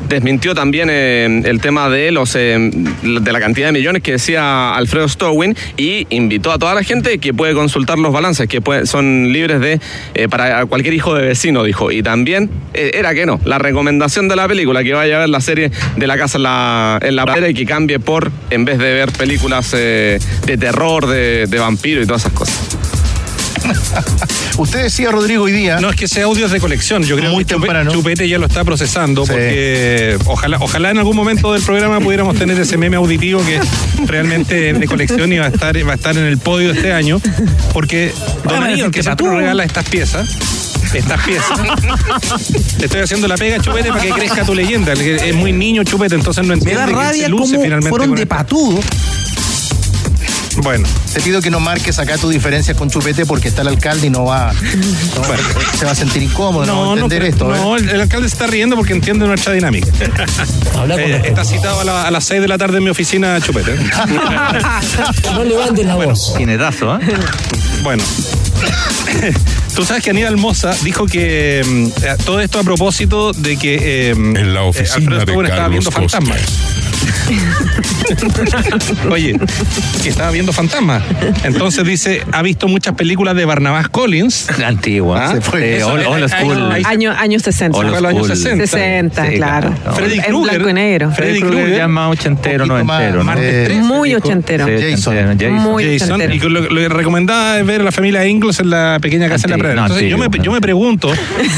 [0.08, 4.74] Desmintió también eh, el tema de los eh, de la cantidad de millones que decía
[4.74, 9.32] Alfredo Stowin y invitó a toda la gente que puede consultar los balances, que son
[9.32, 9.80] libres de
[10.14, 11.90] eh, para cualquier hijo de vecino, dijo.
[11.90, 15.40] Y también era que no, la recomendación de la película, que vaya a ver la
[15.40, 16.42] serie de la casa en
[17.16, 20.18] la, y que cambie por, en vez de ver películas de
[20.58, 22.67] terror, de, de vampiro y todas esas cosas.
[24.58, 25.80] Usted decía, Rodrigo, hoy día.
[25.80, 27.02] No, es que ese audio es de colección.
[27.04, 27.92] Yo creo Muy que temprano.
[27.92, 32.58] Chupete ya lo está procesando porque ojalá, ojalá en algún momento del programa pudiéramos tener
[32.58, 33.64] ese meme auditivo que es
[34.06, 37.20] realmente de colección y va a estar, va a estar en el podio este año.
[37.72, 38.12] Porque
[38.44, 40.28] Don Aníbal, es que que nos regala estas piezas.
[40.94, 41.58] Estas piezas.
[42.78, 44.94] Te estoy haciendo la pega, Chupete, para que crezca tu leyenda.
[44.94, 47.64] Que Es muy niño, Chupete, entonces no Me entiende da que rabia se luce como
[47.64, 47.90] finalmente.
[47.90, 48.34] fueron de esto.
[48.34, 48.80] patudo.
[50.62, 50.86] Bueno.
[51.12, 54.10] Te pido que no marques acá tu diferencia con Chupete porque está el alcalde y
[54.10, 54.52] no va.
[54.52, 57.54] no- se va a sentir incómodo, no, va a entender esto.
[57.54, 57.58] ¿eh?
[57.58, 59.88] no, el, el alcalde se está riendo porque entiende nuestra dinámica.
[60.98, 63.74] Eh, está citado a, la- a las 6 de la tarde en mi oficina, Chupete.
[65.34, 66.34] No levantes la voz.
[66.36, 67.00] Tiene dazo, ¿eh?
[67.82, 68.02] Bueno.
[69.74, 74.10] Tú sabes que Aníbal Moza dijo que mm, eh, todo esto a propósito de que
[74.10, 76.12] en la oficina de estaba Carlos viendo Costes.
[76.12, 76.40] fantasmas.
[79.10, 79.38] Oye,
[80.02, 81.02] que estaba viendo fantasmas.
[81.44, 84.48] Entonces dice, ha visto muchas películas de Barnabás Collins.
[84.64, 85.32] Antigua.
[85.32, 85.78] Se fue.
[85.78, 86.72] Eh, old- old school.
[86.84, 87.76] Año, años 60.
[87.76, 88.36] Old Fue a los años school.
[88.36, 88.66] 60.
[88.66, 89.74] 60, Sí, claro.
[89.82, 89.96] claro.
[89.96, 90.50] Freddy en Krueger.
[90.58, 91.10] blanco y negro.
[91.12, 93.18] Freddy Krueger ya más ochentero, más, noventero.
[93.18, 93.24] ¿no?
[93.24, 94.66] martes Eh, 13, Muy ochentero.
[94.66, 95.16] Sí, Jason.
[95.38, 95.52] Jason.
[95.54, 96.46] Muy Jason, ochentero.
[96.46, 99.46] y lo, lo que recomendaba es ver a la familia Ingles en la pequeña casa
[99.46, 99.80] en la Antiguo, pradera.
[99.80, 101.12] no, Entonces, yo, me, antiguo, yo me pregunto,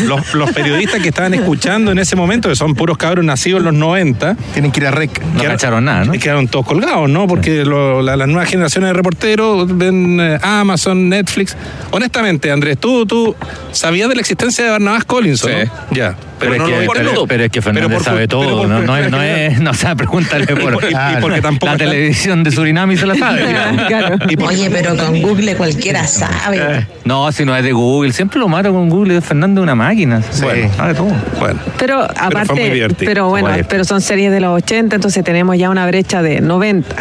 [0.07, 3.65] los, los periodistas que estaban escuchando en ese momento, que son puros cabros nacidos en
[3.67, 5.11] los 90, Tienen que ir a REC.
[5.49, 6.13] No cacharon nada, ¿no?
[6.13, 7.27] quedaron todos colgados, ¿no?
[7.27, 11.57] Porque lo- la- las nuevas generaciones de reporteros ven eh, Amazon, Netflix.
[11.91, 13.35] Honestamente, Andrés, ¿tú, tú
[13.73, 15.49] sabías de la existencia de Barnabás Collins, Sí.
[15.49, 15.71] ¿no?
[15.97, 16.17] Ya.
[16.41, 19.11] Pero, no es que, pero, es que Fernández por- sabe todo, por- no, no, es-
[19.11, 22.51] no es, no, o sea, pregúntale por y- y porque tampoco la está- televisión de
[22.51, 23.43] Surinam y se la sabe.
[23.89, 24.17] Claro.
[24.29, 26.87] y Oye, pero con Google cualquiera sabe.
[27.05, 30.23] No, si no es de Google, siempre lo mata con Google, Fernando es una máquina.
[30.43, 30.71] Bueno.
[30.77, 31.13] sabe todo.
[31.39, 31.61] Bueno.
[31.79, 33.67] Pero aparte, pero bueno, Bueno.
[33.69, 36.95] pero son series de los 80, entonces tenemos ya una brecha de 90,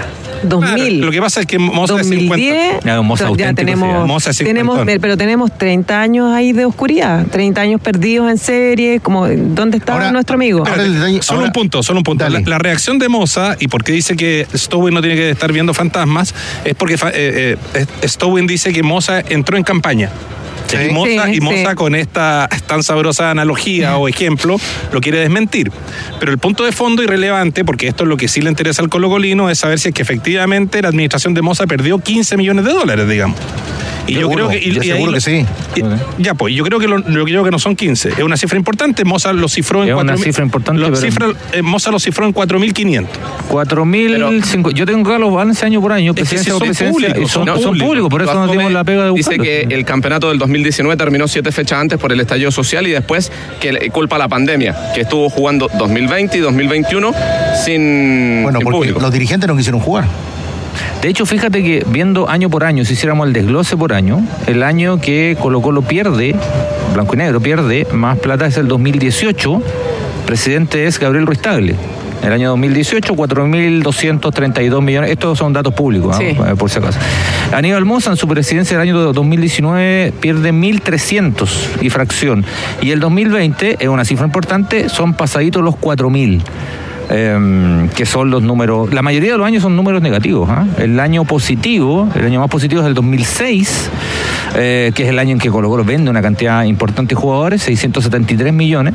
[0.44, 0.86] 2000.
[0.94, 2.28] Claro, lo que pasa es que Moza es 50.
[2.36, 4.08] 2010, Ya, Moza tenemos.
[4.08, 5.02] Moza es tenemos, cincuentón.
[5.02, 9.94] pero tenemos 30 años ahí de oscuridad, 30 años perdidos en series, como ¿dónde está
[9.94, 10.64] Ahora- nuestro amigo?
[10.68, 10.84] ahora
[11.22, 12.28] Solo un punto, solo un punto.
[12.30, 16.34] La, reacción de Moza, y porque dice que Stowin no tiene que estar viendo fantasmas,
[16.66, 20.10] es porque fa- eh, eh, Stowin dice que Moza entró en campaña.
[20.70, 20.78] Sí.
[20.90, 21.76] Y Moza, Sí, y Moza sí.
[21.76, 24.58] con esta tan sabrosa analogía o ejemplo
[24.92, 25.72] lo quiere desmentir.
[26.20, 28.82] Pero el punto de fondo y relevante, porque esto es lo que sí le interesa
[28.82, 32.66] al colocolino, es saber si es que efectivamente la administración de Moza perdió 15 millones
[32.66, 33.38] de dólares, digamos.
[34.08, 34.68] Y yo Seguro, creo que.
[34.68, 35.46] y- yo y ahí seguro que sí.
[35.76, 38.10] y- ya, pues, yo creo que lo, yo creo que no son 15.
[38.10, 39.06] Es una cifra importante.
[39.06, 42.00] Moza lo cifró en Es una 4.000 cifra importante, lo pero- cifra- eh, Moza lo
[42.00, 43.08] cifró en 4.500.
[43.50, 47.32] 4.000, yo tengo acá los balances año por año, que presidencia sí por son públicos,
[47.32, 47.46] son,
[47.78, 48.10] públicos.
[48.10, 49.46] por eso no tenemos la pega de Dice buscarlos.
[49.46, 53.32] que el campeonato del 2019 terminó siete fechas antes por el estallido social y después
[53.60, 57.14] que culpa a la pandemia, que estuvo jugando 2020 y 2021
[57.64, 59.00] sin, Bueno, sin porque público.
[59.00, 60.06] los dirigentes no quisieron jugar.
[61.02, 64.64] De hecho, fíjate que viendo año por año, si hiciéramos el desglose por año, el
[64.64, 66.36] año que Colo Colo pierde,
[66.94, 69.62] blanco y negro pierde, más plata es el 2018,
[70.26, 71.76] presidente es Gabriel Ruiz Tagle.
[72.24, 75.12] El año 2018, 4.232 millones.
[75.12, 76.20] Estos son datos públicos, ¿ah?
[76.20, 76.26] Sí.
[76.26, 77.00] Eh, por si acaso.
[77.54, 81.50] Aníbal Moza, en su presidencia del año 2019, pierde 1.300
[81.82, 82.46] y fracción.
[82.82, 86.42] Y el 2020, es una cifra importante, son pasaditos los 4.000
[87.10, 90.48] eh, que son los números, la mayoría de los años son números negativos.
[90.50, 90.66] ¿ah?
[90.78, 93.90] El año positivo, el año más positivo es el 2006,
[94.56, 97.64] eh, que es el año en que Colo Colo vende una cantidad importante de jugadores,
[97.64, 98.94] 673 millones,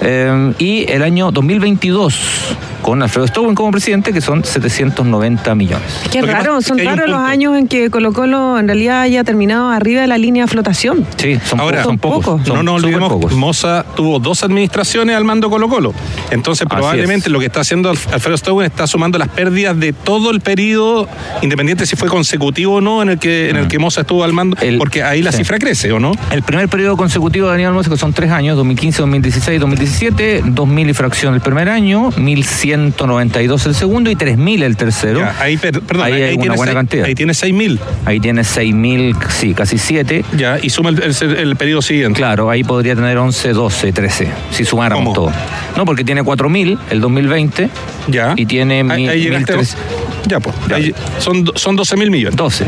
[0.00, 5.82] eh, y el año 2022 con Alfredo Stowin como presidente, que son 790 millones.
[6.12, 8.58] Qué Lo que raro, es son hay un raros los años en que Colo Colo
[8.58, 11.06] en realidad haya terminado arriba de la línea de flotación.
[11.16, 12.24] Sí, son, Ahora, pocos, son pocos.
[12.24, 12.46] pocos.
[12.46, 13.32] son no nos olvidemos, pocos.
[13.32, 15.94] Moza tuvo dos administraciones al mando Colo Colo.
[16.30, 17.32] Entonces, probablemente es.
[17.32, 21.08] lo que está haciendo Alf- Alfredo Stowin está sumando las pérdidas de todo el periodo,
[21.40, 24.34] independiente si fue consecutivo o no, en el que, en el que Moza estuvo al
[24.34, 24.64] mando, Mm.
[24.64, 25.38] El- porque ahí la sí.
[25.38, 26.12] cifra crece, ¿o no?
[26.30, 30.90] El primer periodo consecutivo de Aníbal Moza, que son tres años, 2015, 2016, 2017, 2.000
[30.90, 32.10] y fracción el primer año,
[32.76, 35.20] 1.192 el segundo y 3.000 el tercero.
[35.20, 37.04] Ya, ahí, per- perdón, Ahí ahí, hay una tiene buena seis- cantidad.
[37.06, 37.78] Ahí tiene 6.000.
[38.04, 40.24] Ahí tiene 6.000, sí, casi 7.
[40.36, 42.16] Ya, y suma el, el- el periodo siguiente.
[42.18, 45.14] Claro, ahí podría tener 11, 12, 13, si sumáramos ¿Cómo?
[45.14, 45.32] todo.
[45.76, 47.68] No, porque tiene 4.000 el 2020
[48.08, 48.34] Ya.
[48.36, 49.54] y tiene Ahí, ahí llegaste.
[49.56, 49.76] 1.300.
[50.26, 50.56] Ya, pues.
[50.68, 50.76] Ya.
[50.76, 52.36] ahí son, son 12.000 millones.
[52.36, 52.64] 12.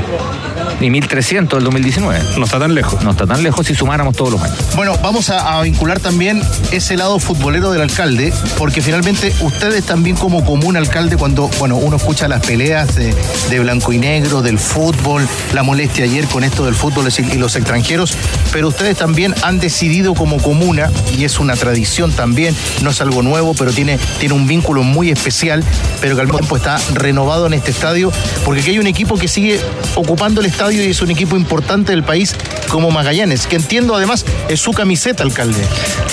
[0.81, 2.21] Y 1.300 el 2019.
[2.39, 3.03] No está tan lejos.
[3.03, 4.59] No está tan lejos si sumáramos todos los años.
[4.75, 10.17] Bueno, vamos a, a vincular también ese lado futbolero del alcalde, porque finalmente ustedes también
[10.17, 13.15] como común alcalde, cuando bueno, uno escucha las peleas de,
[13.51, 17.57] de blanco y negro, del fútbol, la molestia ayer con esto del fútbol y los
[17.57, 18.17] extranjeros,
[18.53, 23.23] pero ustedes también han decidido como comuna, y es una tradición también, no es algo
[23.23, 25.65] nuevo, pero tiene, tiene un vínculo muy especial,
[26.01, 28.13] pero que al mismo tiempo está renovado en este estadio,
[28.45, 29.61] porque aquí hay un equipo que sigue
[29.95, 32.35] ocupando el estadio y es un equipo importante del país
[32.69, 35.61] como Magallanes, que entiendo además es su camiseta, alcalde.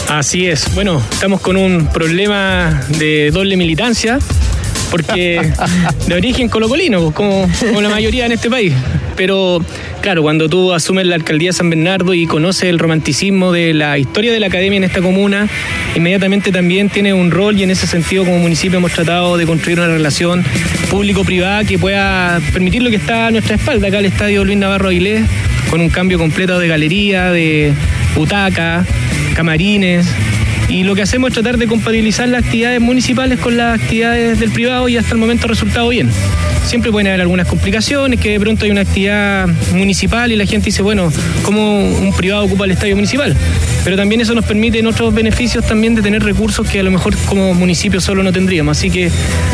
[0.09, 0.73] Así es.
[0.75, 4.19] Bueno, estamos con un problema de doble militancia,
[4.91, 5.51] porque
[6.07, 8.73] de origen colocolino, como, como la mayoría en este país.
[9.15, 9.63] Pero
[10.03, 13.97] claro, cuando tú asumes la alcaldía de San Bernardo y conoces el romanticismo de la
[13.97, 15.47] historia de la academia en esta comuna,
[15.95, 19.79] inmediatamente también tiene un rol y en ese sentido como municipio hemos tratado de construir
[19.79, 20.43] una relación
[20.91, 24.89] público-privada que pueda permitir lo que está a nuestra espalda, acá el estadio Luis Navarro
[24.89, 25.25] Aguilés,
[25.69, 27.73] con un cambio completo de galería, de
[28.13, 28.85] butaca,
[29.35, 30.05] camarines.
[30.73, 34.49] Y lo que hacemos es tratar de compatibilizar las actividades municipales con las actividades del
[34.49, 36.09] privado y hasta el momento ha resultado bien.
[36.65, 40.65] Siempre pueden haber algunas complicaciones, que de pronto hay una actividad municipal y la gente
[40.65, 43.36] dice, bueno, ¿cómo un privado ocupa el estadio municipal?
[43.83, 46.89] Pero también eso nos permite en otros beneficios también de tener recursos que a lo
[46.89, 48.75] mejor como municipio solo no tendríamos.
[48.75, 49.12] Así que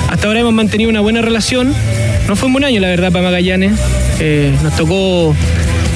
[0.10, 1.76] hasta ahora hemos mantenido una buena relación.
[2.30, 3.74] No fue un buen año, la verdad, para Magallanes.
[4.22, 5.36] Eh, nos tocó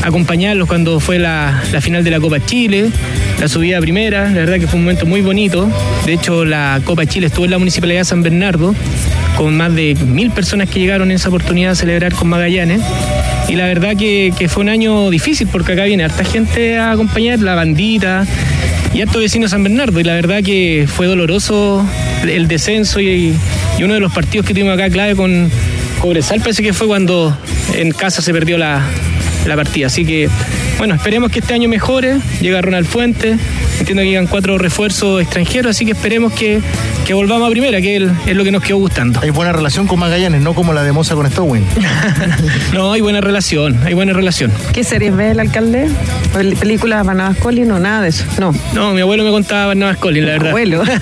[0.03, 2.89] acompañarlos cuando fue la, la, final de la Copa Chile,
[3.39, 5.69] la subida primera, la verdad que fue un momento muy bonito.
[6.06, 8.74] De hecho, la Copa Chile estuvo en la Municipalidad de San Bernardo,
[9.38, 12.82] con más de mil personas que llegaron en esa oportunidad a celebrar con Magallanes.
[13.50, 17.39] Y la verdad que, fue un año difícil porque acá viene harta gente a acompañar,
[17.39, 18.26] la bandita
[18.93, 20.00] y harto vecino de San Bernardo.
[20.00, 21.86] Y la verdad que fue doloroso
[22.28, 23.36] el descenso y,
[23.78, 25.50] y uno de los partidos que tuvimos acá clave con
[26.00, 27.38] Cobresal parece que fue cuando
[27.76, 28.86] en casa se perdió la,
[29.45, 29.88] la partida.
[29.88, 30.29] Así que,
[30.77, 32.17] bueno, esperemos que este año mejore.
[32.41, 33.39] Llega Ronald Fuentes.
[33.84, 36.62] Entiendo que llegan cuatro refuerzos extranjeros, así que esperemos que,
[37.06, 39.19] que volvamos a primera, que es, es lo que nos quedó gustando.
[39.22, 41.65] Hay buena relación con Magallanes, no como la de Moza con Stowin.
[42.74, 44.54] no, hay buena relación, hay buena relación.
[44.72, 45.89] ¿Qué series ve el alcalde?
[46.34, 47.67] ¿Pel- ¿Películas Barnabas Collins?
[47.67, 48.24] No, nada de eso.
[48.39, 48.54] No.
[48.74, 50.48] No, mi abuelo me contaba Barnabas Collins, la verdad.
[50.50, 50.84] Abuelo.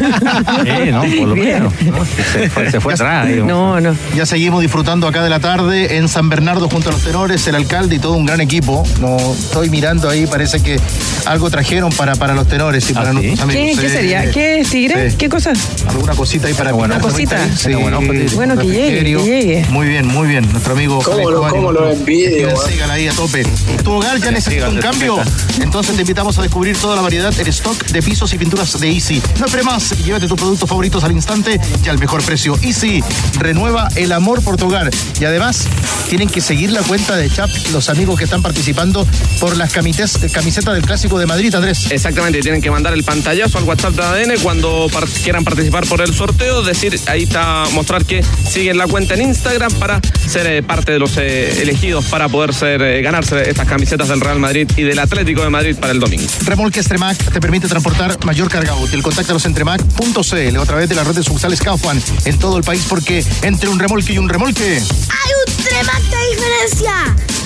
[0.61, 1.73] Sí, no, por lo menos.
[1.83, 2.05] ¿no?
[2.33, 3.27] Se fue, se fue atrás.
[3.27, 3.47] digamos.
[3.47, 3.95] No, no.
[4.15, 7.55] Ya seguimos disfrutando acá de la tarde en San Bernardo junto a los tenores, el
[7.55, 8.83] alcalde y todo un gran equipo.
[8.99, 10.79] No estoy mirando ahí, parece que
[11.25, 13.75] algo trajeron para, para los tenores y para nuestros amigos.
[13.77, 13.95] ¿Qué, qué Sí.
[13.95, 14.31] sería?
[14.31, 15.11] ¿Qué es tigre?
[15.11, 15.17] Sí.
[15.17, 15.53] ¿Qué cosa?
[15.87, 17.37] ¿Alguna cosita ahí para Una cosita.
[17.55, 17.73] Sí.
[17.73, 19.65] Bueno, que llegue, que llegue.
[19.69, 20.49] Muy bien, muy bien.
[20.51, 22.57] Nuestro amigo ¿Cómo lo- cómo lo envidio, que eh?
[22.69, 23.43] sigan ahí a tope.
[23.83, 25.17] Tu hogar ya necesita un cambio.
[25.59, 28.89] Entonces te invitamos a descubrir toda la variedad en stock de pisos y pinturas de
[28.91, 29.21] Easy.
[29.39, 32.57] No esperes más y llévate tus productos favoritos al instante y al mejor precio.
[32.61, 33.03] Easy
[33.39, 34.89] renueva el amor por tu hogar.
[35.19, 35.67] Y además
[36.09, 39.05] tienen que seguir la cuenta de Chap, los amigos que están participando
[39.39, 41.91] por las camites- camisetas del Clásico de Madrid, Andrés.
[41.91, 46.01] Exactamente, tienen que mandar el pantallazo al WhatsApp de ADN cuando par- quieran participar por
[46.01, 50.63] el sorteo, decir, ahí está, mostrar que siguen la cuenta en Instagram para ser eh,
[50.63, 54.69] parte de los eh, elegidos para poder ser, eh, ganarse estas camisetas del Real Madrid
[54.77, 56.27] y del Atlético de Madrid para el domingo.
[56.45, 59.01] Remolques Tremac te permite transportar mayor carga útil.
[59.01, 62.63] Contáctalos en tremac.cl o a través de la red de sucursales Kaufman en todo el
[62.63, 66.93] país porque entre un remolque y un remolque Hay un Tremac de diferencia.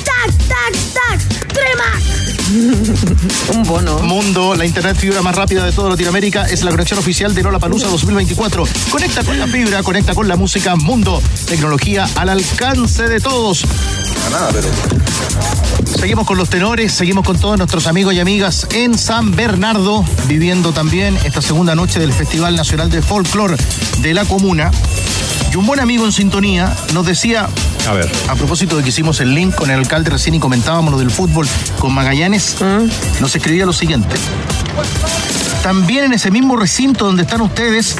[0.04, 1.48] Tac, tac, tac.
[1.54, 2.04] Tremac.
[3.56, 4.00] Un bono.
[4.00, 7.60] Mundo, la internet fibra más rápida de toda Latinoamérica, es la conexión oficial de Lola
[7.60, 8.64] Palusa 2024.
[8.90, 10.76] Conecta con la fibra, conecta con la música.
[10.76, 13.68] Mundo, tecnología al alcance de todos.
[16.00, 20.74] Seguimos con los tenores, seguimos con todos nuestros amigos y amigas en San Bernardo, viviendo
[20.74, 23.58] también esta segunda noche del Festival Nacional de Folklore
[24.02, 24.72] de la Comuna.
[25.56, 27.48] Y un buen amigo en sintonía nos decía,
[27.88, 28.12] A ver.
[28.28, 31.10] a propósito de que hicimos el link con el alcalde recién y comentábamos lo del
[31.10, 31.48] fútbol
[31.80, 32.58] con Magallanes,
[33.22, 34.18] nos escribía lo siguiente.
[35.64, 37.96] También en ese mismo recinto donde están ustedes,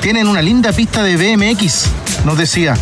[0.00, 1.86] tienen una linda pista de BMX,
[2.24, 2.74] nos decía.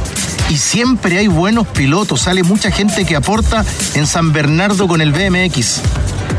[0.51, 3.65] Y siempre hay buenos pilotos, sale mucha gente que aporta
[3.95, 5.81] en San Bernardo con el BMX.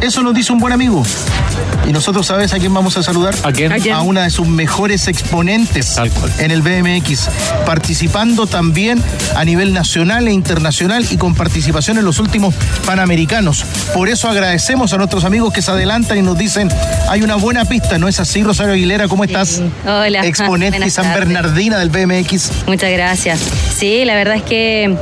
[0.02, 1.04] Eso nos dice un buen amigo.
[1.88, 3.34] Y nosotros, ¿sabes a quién vamos a saludar?
[3.44, 3.72] ¿A quién?
[3.72, 3.96] ¿A quién?
[3.98, 6.32] una de sus mejores exponentes Tal cual.
[6.40, 7.30] en el BMX,
[7.66, 9.02] participando también
[9.36, 12.54] a nivel nacional e internacional y con participación en los últimos
[12.86, 13.66] Panamericanos.
[13.94, 16.70] Por eso agradecemos a nuestros amigos que se adelantan y nos dicen,
[17.10, 19.08] hay una buena pista, ¿no es así, Rosario Aguilera?
[19.08, 19.62] ¿Cómo estás?
[19.86, 20.22] Hola.
[20.26, 21.14] Exponente Buenas San.
[21.14, 22.52] Bernardina del BMX.
[22.68, 23.40] Muchas gracias.
[23.76, 24.96] Sí, la verdad es que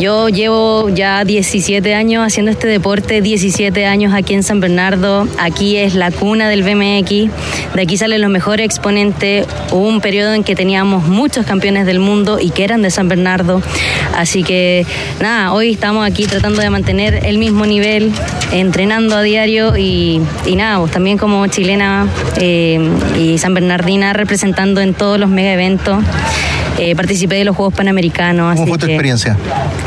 [0.00, 5.28] Yo llevo ya 17 años haciendo este deporte, 17 años aquí en San Bernardo.
[5.38, 7.30] Aquí es la cuna del BMX.
[7.74, 9.46] De aquí salen los mejores exponentes.
[9.70, 13.08] Hubo un periodo en que teníamos muchos campeones del mundo y que eran de San
[13.08, 13.62] Bernardo.
[14.16, 14.86] Así que
[15.20, 18.12] nada, hoy estamos aquí tratando de mantener el mismo nivel,
[18.50, 22.08] entrenando a diario y, y nada, pues también como chilena
[22.40, 22.80] eh,
[23.18, 26.02] y San Bernardina representando en todos los mega eventos.
[26.84, 28.54] Eh, participé de los Juegos Panamericanos.
[28.56, 29.36] ¿Cómo así fue tu que- experiencia?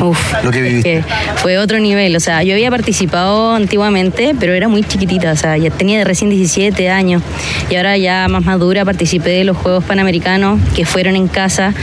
[0.02, 1.04] Uf, Lo que viviste.
[1.36, 2.16] fue otro nivel.
[2.16, 5.34] O sea, yo había participado antiguamente, pero era muy chiquitita.
[5.34, 7.22] O sea, ya tenía de recién 17 años.
[7.70, 11.74] Y ahora ya más madura participé de los Juegos Panamericanos que fueron en casa.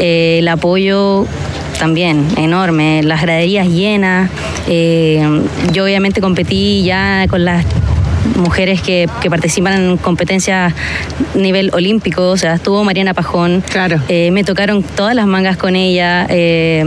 [0.00, 1.24] Eh, el apoyo
[1.78, 4.28] también enorme, las graderías llenas.
[4.68, 5.22] Eh,
[5.72, 7.64] yo obviamente competí ya con las
[8.36, 10.72] mujeres que, que participan en competencias
[11.34, 14.00] nivel olímpico, o sea, estuvo Mariana Pajón, claro.
[14.08, 16.84] me tocaron todas las mangas con ella, eh,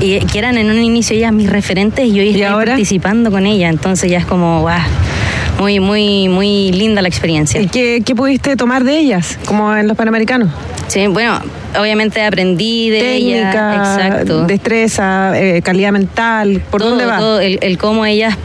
[0.00, 3.68] y que eran en un inicio ellas mis referentes y hoy estoy participando con ella,
[3.68, 4.80] entonces ya es como, guau,
[5.58, 7.60] muy, muy, muy linda la experiencia.
[7.60, 10.50] ¿Y qué, qué pudiste tomar de ellas, como en los Panamericanos?
[10.86, 11.40] Sí, bueno,
[11.78, 14.46] obviamente aprendí de Técnica, exacto.
[14.46, 17.18] destreza, eh, calidad mental, ¿por Todo, dónde va?
[17.18, 18.36] todo, el, el cómo ellas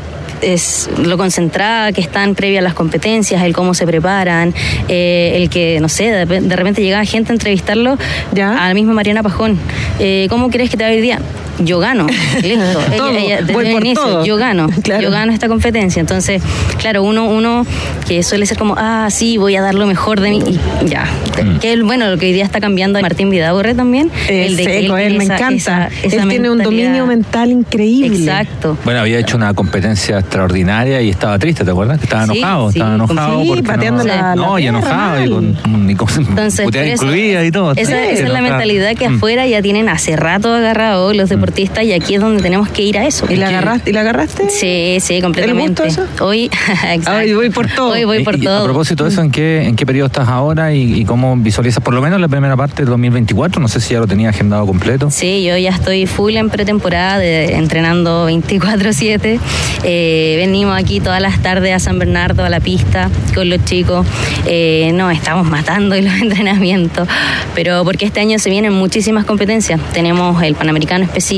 [0.44, 4.54] es lo concentrada que están previa a las competencias, el cómo se preparan,
[4.88, 7.98] eh, el que, no sé, de, de repente llegaba gente a entrevistarlo
[8.34, 9.58] a la misma Mariana Pajón.
[10.00, 11.20] Eh, ¿Cómo crees que te va a ir día?
[11.60, 12.08] Yo gano,
[12.42, 12.80] listo.
[12.98, 14.26] Todo, desde voy el por inicio, todo.
[14.26, 15.02] yo gano, Claro.
[15.04, 16.00] yo gano esta competencia.
[16.00, 16.42] Entonces,
[16.80, 17.66] claro, uno, uno
[18.08, 20.44] que suele ser como, ah, sí, voy a dar lo mejor de mí,
[20.82, 21.06] y ya.
[21.44, 21.60] Mm.
[21.60, 24.12] Que el- bueno, lo que hoy día está cambiando Martín Vidaurre también.
[24.30, 25.56] el de que él, tiene me esa- encanta.
[25.56, 28.18] esa- esa él tiene un dominio mental increíble.
[28.18, 28.78] Exacto.
[28.84, 32.00] Bueno, había hecho una competencia extraordinaria y estaba triste, ¿te acuerdas?
[32.00, 32.80] Que estaba enojado, sí.
[32.80, 36.08] estaba enojado Sí, porque pateando no, la- la no, y enojado y con, y con
[36.30, 37.72] Entonces, incluida y todo.
[37.74, 39.16] Esa, Sí, esa es la mentalidad que Mm.
[39.18, 42.98] afuera ya tienen hace rato agarrado los deportistas y aquí es donde tenemos que ir
[42.98, 43.26] a eso.
[43.30, 43.90] ¿Y la agarraste?
[43.90, 44.50] ¿Y la agarraste?
[44.50, 45.84] Sí, sí, completamente.
[45.84, 46.46] gusto Hoy,
[46.92, 47.12] exacto.
[47.18, 47.90] Hoy voy por todo.
[47.92, 48.64] Hoy voy por Y- y A todo.
[48.66, 51.94] propósito de eso, ¿en qué, ¿en qué periodo estás ahora y, y cómo visualizas por
[51.94, 53.62] lo menos la primera parte del 2024?
[53.62, 55.12] No sé si ya lo tenía agendado completo.
[55.12, 59.40] Sí, yo ya estoy full en pretemporada, de- entrenando 24/7.
[59.84, 64.06] Eh, venimos aquí todas las tardes a San Bernardo, a la pista, con los chicos.
[64.46, 67.08] Eh, no, estamos matando en los entrenamientos,
[67.54, 69.80] pero porque este año se vienen muchísimas competencias.
[69.94, 71.33] Tenemos el Panamericano específico,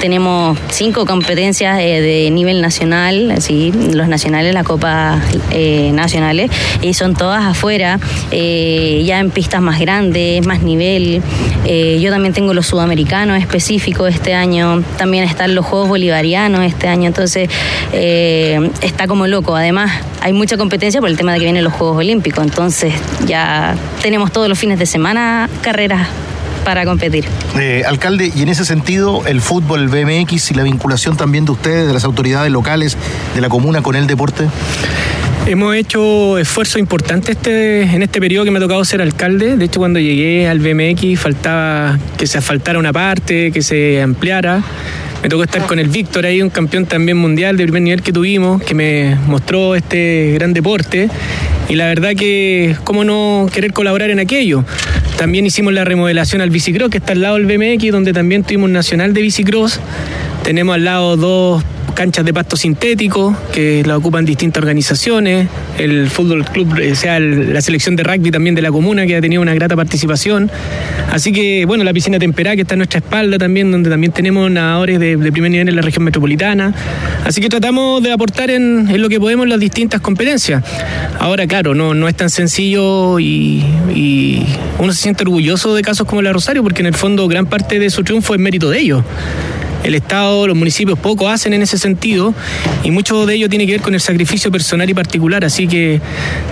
[0.00, 6.50] tenemos cinco competencias eh, de nivel nacional, así, los nacionales, la Copa eh, Nacionales,
[6.80, 7.98] y son todas afuera,
[8.30, 11.22] eh, ya en pistas más grandes, más nivel.
[11.66, 16.88] Eh, yo también tengo los sudamericanos específicos este año, también están los Juegos Bolivarianos este
[16.88, 17.48] año, entonces
[17.92, 19.56] está como loco.
[19.56, 19.90] Además,
[20.20, 22.94] hay mucha competencia por el tema de que vienen los Juegos Olímpicos, entonces
[23.26, 26.08] ya tenemos todos los fines de semana carreras
[26.64, 27.24] para competir.
[27.58, 31.52] Eh, alcalde, y en ese sentido, el fútbol, el BMX y la vinculación también de
[31.52, 32.96] ustedes, de las autoridades locales,
[33.34, 34.48] de la comuna con el deporte.
[35.44, 39.56] Hemos hecho esfuerzos importantes este, en este periodo que me ha tocado ser alcalde.
[39.56, 44.62] De hecho, cuando llegué al BMX faltaba que se asfaltara una parte, que se ampliara.
[45.20, 48.12] Me tocó estar con el Víctor ahí, un campeón también mundial de primer nivel que
[48.12, 51.08] tuvimos, que me mostró este gran deporte.
[51.68, 54.64] Y la verdad que, ¿cómo no querer colaborar en aquello?
[55.16, 58.66] También hicimos la remodelación al bicicross, que está al lado del BMX, donde también tuvimos
[58.66, 59.80] un nacional de bicicross.
[60.42, 61.64] Tenemos al lado dos
[61.94, 67.52] canchas de pasto sintético que la ocupan distintas organizaciones, el fútbol club, o sea, el-
[67.52, 70.50] la selección de rugby también de la comuna que ha tenido una grata participación.
[71.10, 74.50] Así que, bueno, la piscina temperada que está a nuestra espalda también, donde también tenemos
[74.50, 76.74] nadadores de, de primer nivel en la región metropolitana.
[77.24, 80.62] Así que tratamos de aportar en, en lo que podemos las distintas competencias.
[81.18, 83.62] Ahora, claro, no, no es tan sencillo y,
[83.94, 84.46] y
[84.78, 87.78] uno se siente orgulloso de casos como la Rosario, porque en el fondo gran parte
[87.78, 89.04] de su triunfo es mérito de ellos.
[89.84, 92.34] El Estado, los municipios poco hacen en ese sentido
[92.84, 95.44] y mucho de ello tiene que ver con el sacrificio personal y particular.
[95.44, 96.00] Así que,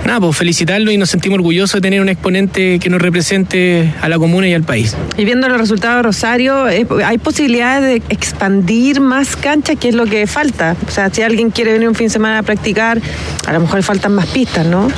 [0.04, 4.08] nada, pues felicitarlo y nos sentimos orgullosos de tener un exponente que nos represente a
[4.08, 4.96] la comuna y al país.
[5.16, 9.70] Y viendo los resultados de Rosario, eh, ¿hay posibilidades de expandir más canchas?
[9.78, 10.76] que es lo que falta?
[10.86, 13.00] O sea, si alguien quiere venir un fin de semana a practicar,
[13.46, 14.88] a lo mejor faltan más pistas, ¿no?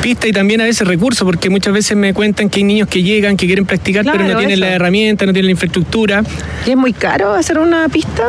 [0.00, 3.02] Pista y también a veces recursos, porque muchas veces me cuentan que hay niños que
[3.02, 4.60] llegan, que quieren practicar, pero no tienen eso.
[4.60, 6.22] la herramienta, no tienen la infraestructura.
[6.66, 8.24] ¿Y es muy caro hacer una pista?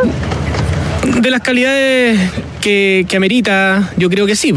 [1.20, 2.20] De las calidades
[2.62, 4.54] que, que amerita, yo creo que sí.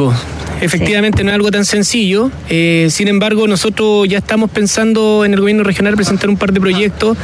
[0.61, 2.31] Efectivamente no es algo tan sencillo.
[2.49, 6.61] Eh, sin embargo, nosotros ya estamos pensando en el gobierno regional presentar un par de
[6.61, 7.17] proyectos,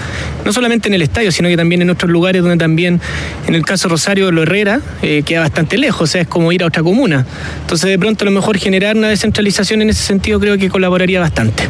[0.45, 3.01] no solamente en el estadio, sino que también en otros lugares donde también,
[3.47, 6.53] en el caso Rosario de lo Herrera, eh, queda bastante lejos, o sea, es como
[6.53, 7.26] ir a otra comuna.
[7.62, 11.20] Entonces, de pronto, a lo mejor generar una descentralización en ese sentido creo que colaboraría
[11.20, 11.64] bastante.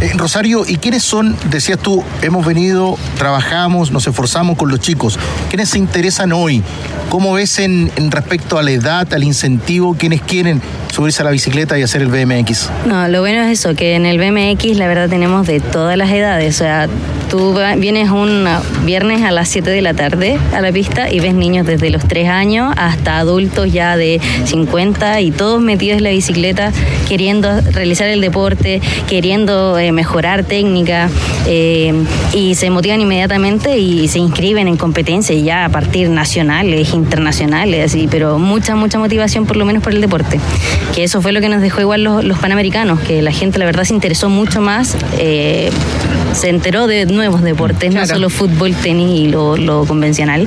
[0.00, 5.18] Eh, Rosario, ¿y quiénes son, decías tú, hemos venido, trabajamos, nos esforzamos con los chicos?
[5.48, 6.62] ¿Quiénes se interesan hoy?
[7.08, 10.60] ¿Cómo ves en respecto a la edad, al incentivo, quiénes quieren
[11.06, 12.68] subirse a la bicicleta y hacer el BMX?
[12.86, 16.10] No, lo bueno es eso, que en el BMX la verdad tenemos de todas las
[16.10, 16.56] edades.
[16.56, 16.88] O sea,
[17.28, 18.46] tú vienes un
[18.84, 22.06] viernes a las 7 de la tarde a la pista y ves niños desde los
[22.06, 26.72] 3 años hasta adultos ya de 50 y todos metidos en la bicicleta
[27.08, 31.08] queriendo realizar el deporte, queriendo eh, mejorar técnica
[31.46, 31.92] eh,
[32.32, 38.08] y se motivan inmediatamente y se inscriben en competencias ya a partir nacionales, internacionales, así,
[38.10, 40.40] pero mucha, mucha motivación por lo menos por el deporte.
[40.94, 43.64] Que eso fue lo que nos dejó igual los, los panamericanos, que la gente la
[43.64, 45.70] verdad se interesó mucho más, eh,
[46.32, 50.46] se enteró de nuevos deportes, no solo fútbol, tenis y lo, lo convencional.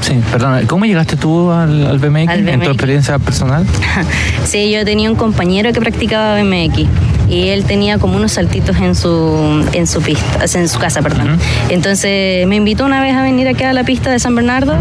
[0.00, 3.66] Sí, perdona, ¿cómo llegaste tú al, al BMX, Al en tu experiencia personal?
[4.44, 6.86] Sí, yo tenía un compañero que practicaba BMX
[7.30, 10.78] y él tenía como unos saltitos en su en su pista, o sea, en su
[10.78, 11.38] casa, perdón.
[11.68, 14.74] Entonces me invitó una vez a venir aquí a la pista de San Bernardo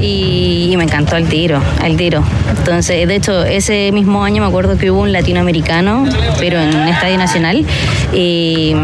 [0.00, 2.22] y, y me encantó el tiro, el tiro.
[2.58, 6.06] Entonces, de hecho, ese mismo año me acuerdo que hubo un latinoamericano,
[6.38, 7.64] pero en un estadio nacional
[8.12, 8.74] y,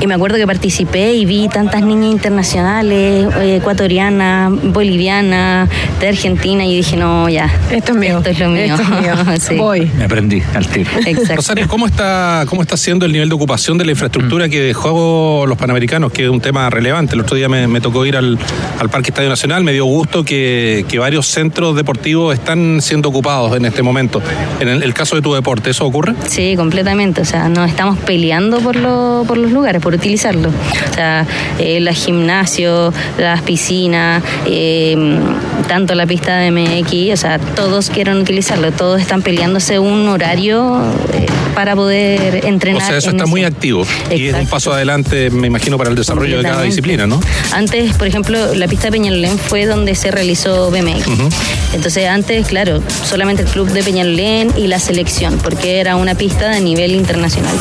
[0.00, 5.68] y me acuerdo que participé y vi tantas niñas internacionales, eh, ecuatorianas, bolivianas,
[6.00, 7.50] de Argentina y dije, no, ya.
[7.70, 8.18] Esto es mío.
[8.18, 8.64] Esto es lo mío.
[8.64, 9.14] Esto es mío.
[9.46, 9.54] Sí.
[9.56, 9.90] Voy.
[9.96, 10.90] Me aprendí al tiro.
[11.04, 11.36] Exacto.
[11.36, 15.44] Rosario, ¿cómo está, ¿cómo está siendo el nivel de ocupación de la infraestructura que dejó
[15.46, 16.12] los Panamericanos?
[16.12, 17.14] Que es un tema relevante.
[17.14, 18.38] El otro día me, me tocó ir al,
[18.78, 23.56] al Parque Estadio Nacional, me dio gusto que, que varios centros deportivos están siendo ocupados
[23.56, 24.20] en este momento.
[24.60, 26.14] En el, el caso de tu deporte, ¿eso ocurre?
[26.28, 27.20] Sí, completamente.
[27.22, 30.48] O sea, nos estamos peleando por, lo- por los lugares, por utilizarlo.
[30.50, 31.24] O sea,
[31.58, 34.96] eh, los gimnasios, las piscinas, eh,
[35.66, 38.72] tanto la pista de MX, o sea, todos quieren utilizarlo.
[38.72, 40.80] Todos están peleándose un horario
[41.12, 42.82] eh, para poder entrenar.
[42.82, 43.30] O sea, eso en está ese.
[43.30, 47.06] muy activo y es un paso adelante, me imagino, para el desarrollo de cada disciplina,
[47.06, 47.20] ¿no?
[47.52, 51.06] Antes, por ejemplo, la pista de Peñalolén fue donde se realizó BMX.
[51.74, 56.48] Entonces, antes, claro, solamente el club de Peñalolén y la selección, porque era una pista
[56.50, 57.54] de nivel internacional.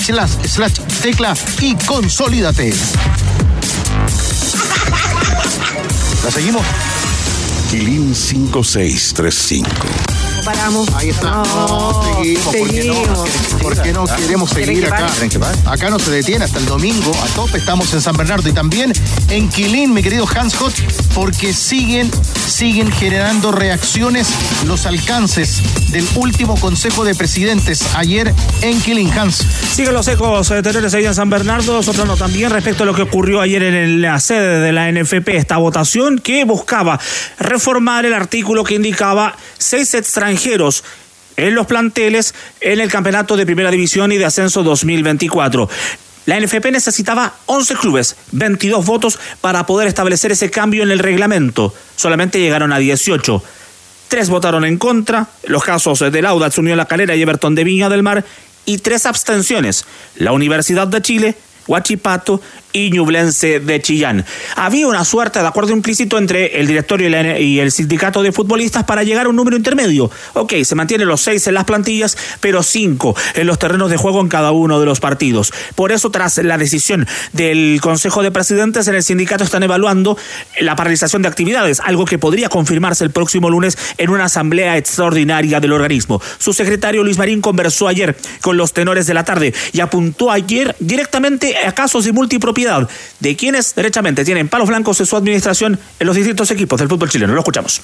[0.02, 2.72] slash, slash tecla y consolídate.
[6.24, 6.62] ¿La seguimos?
[7.70, 10.21] Quilín 5635.
[10.44, 10.88] Paramos.
[10.94, 11.30] Ahí está.
[11.30, 12.44] No, seguimos.
[12.44, 12.94] ¿Por qué no?
[13.62, 15.06] ¿Por qué no queremos ¿Quieren seguir acá?
[15.66, 17.12] Acá no se detiene hasta el domingo.
[17.22, 18.92] A tope estamos en San Bernardo y también
[19.30, 20.74] en Quilín, mi querido Hans Hot,
[21.14, 22.10] porque siguen,
[22.48, 24.28] siguen generando reacciones
[24.66, 29.12] los alcances del último Consejo de Presidentes ayer en Quilín.
[29.12, 29.46] Hans.
[29.74, 33.02] Siguen los ecos eh, tenores ahí en San Bernardo, nosotros también respecto a lo que
[33.02, 36.98] ocurrió ayer en la sede de la NFP, esta votación que buscaba
[37.38, 40.31] reformar el artículo que indicaba seis extranjeros
[41.36, 45.68] en los planteles en el campeonato de primera división y de ascenso 2024.
[46.26, 51.74] La NFP necesitaba 11 clubes, 22 votos para poder establecer ese cambio en el reglamento.
[51.96, 53.42] Solamente llegaron a 18.
[54.08, 57.88] Tres votaron en contra, los casos del Audax Unión La Calera y Everton de Viña
[57.88, 58.24] del Mar,
[58.64, 59.84] y tres abstenciones.
[60.16, 61.34] La Universidad de Chile,
[61.66, 62.40] Huachipato
[62.72, 64.24] y Ñublense de Chillán.
[64.56, 67.08] Había una suerte de acuerdo implícito entre el directorio
[67.38, 70.10] y, el sindicato de futbolistas para llegar a un número intermedio.
[70.34, 74.20] Ok, se mantienen los seis en las plantillas, pero cinco en los terrenos de juego
[74.20, 75.52] en cada uno de los partidos.
[75.74, 80.16] Por eso, tras la decisión del Consejo de Presidentes, en el sindicato están evaluando
[80.60, 85.60] la paralización de actividades, algo que podría confirmarse el próximo lunes en una asamblea extraordinaria
[85.60, 86.20] del organismo.
[86.38, 90.74] Su secretario Luis Marín conversó ayer con los tenores de la tarde y apuntó ayer
[90.78, 92.61] directamente a casos de multipropiedad
[93.20, 97.10] de quienes derechamente tienen palos blancos en su administración en los distintos equipos del fútbol
[97.10, 97.32] chileno.
[97.34, 97.80] Lo escuchamos.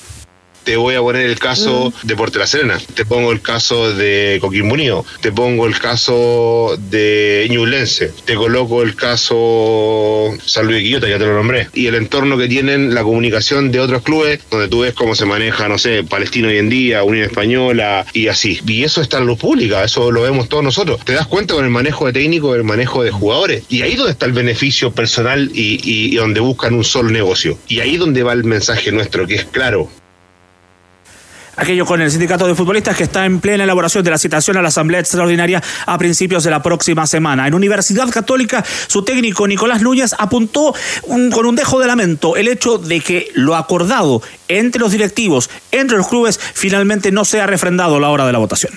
[0.65, 4.39] Te voy a poner el caso de Porte La Serena, te pongo el caso de
[4.41, 11.09] Coquimbo Unido, te pongo el caso de Ñublense, te coloco el caso San Luis Quillota,
[11.09, 14.69] ya te lo nombré, y el entorno que tienen la comunicación de otros clubes, donde
[14.69, 18.61] tú ves cómo se maneja, no sé, Palestino hoy en día, Unión Española y así.
[18.67, 21.01] Y eso está en luz pública, eso lo vemos todos nosotros.
[21.05, 24.13] Te das cuenta con el manejo de técnico, el manejo de jugadores, y ahí donde
[24.13, 27.59] está el beneficio personal y, y- y donde buscan un solo negocio.
[27.69, 29.89] Y ahí donde va el mensaje nuestro, que es claro,
[31.61, 34.63] Aquello con el sindicato de futbolistas que está en plena elaboración de la citación a
[34.63, 37.49] la Asamblea Extraordinaria a principios de la próxima semana.
[37.49, 42.47] En Universidad Católica, su técnico Nicolás Núñez apuntó un- con un dejo de lamento el
[42.47, 47.97] hecho de que lo acordado entre los directivos, entre los clubes, finalmente no sea refrendado
[47.97, 48.73] a la hora de la votación.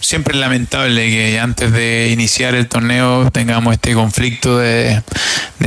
[0.00, 5.02] Siempre es lamentable que antes de iniciar el torneo tengamos este conflicto de,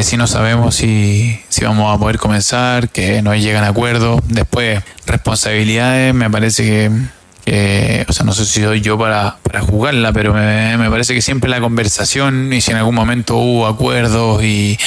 [0.02, 4.22] si no sabemos si, si vamos a poder comenzar, que no llegan a acuerdos.
[4.28, 6.92] Después, responsabilidades, me parece que,
[7.46, 11.14] que, o sea, no sé si soy yo para, para jugarla, pero me, me parece
[11.14, 14.80] que siempre la conversación y si en algún momento hubo acuerdos y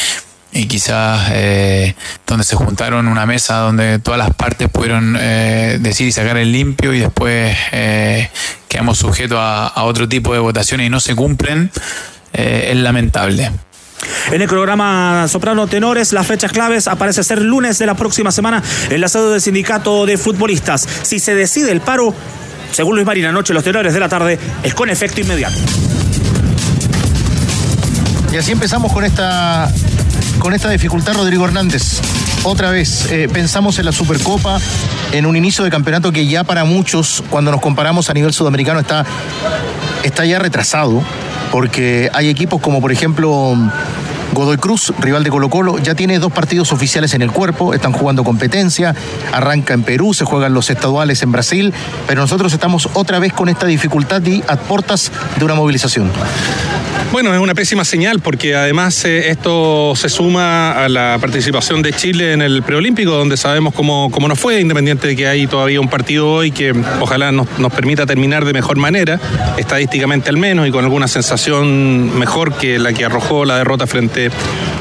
[0.54, 1.94] y quizás eh,
[2.26, 6.52] donde se juntaron una mesa donde todas las partes pudieron eh, decir y sacar el
[6.52, 8.30] limpio y después eh,
[8.68, 11.70] quedamos sujetos a, otro tipo de votaciones y no se cumplen,
[12.32, 13.50] eh, es lamentable.
[14.30, 18.62] En el programa Soprano Tenores, las fechas claves aparece ser lunes de la próxima semana
[18.90, 20.86] en la sede del sindicato de futbolistas.
[21.02, 22.14] Si se decide el paro,
[22.70, 25.56] según Luis Marín, anoche los tenores de la tarde, es con efecto inmediato.
[28.34, 29.70] Y así empezamos con esta,
[30.40, 32.00] con esta dificultad, Rodrigo Hernández.
[32.42, 34.58] Otra vez, eh, pensamos en la Supercopa,
[35.12, 38.80] en un inicio de campeonato que ya para muchos, cuando nos comparamos a nivel sudamericano,
[38.80, 39.06] está,
[40.02, 41.00] está ya retrasado,
[41.52, 43.56] porque hay equipos como por ejemplo
[44.32, 47.92] Godoy Cruz, rival de Colo Colo, ya tiene dos partidos oficiales en el cuerpo, están
[47.92, 48.96] jugando competencia,
[49.32, 51.72] arranca en Perú, se juegan los estaduales en Brasil,
[52.08, 56.10] pero nosotros estamos otra vez con esta dificultad y a puertas de una movilización.
[57.14, 61.92] Bueno, es una pésima señal porque además eh, esto se suma a la participación de
[61.92, 65.80] Chile en el preolímpico, donde sabemos cómo, cómo nos fue, independiente de que hay todavía
[65.80, 69.20] un partido hoy que ojalá nos, nos permita terminar de mejor manera,
[69.56, 74.30] estadísticamente al menos, y con alguna sensación mejor que la que arrojó la derrota frente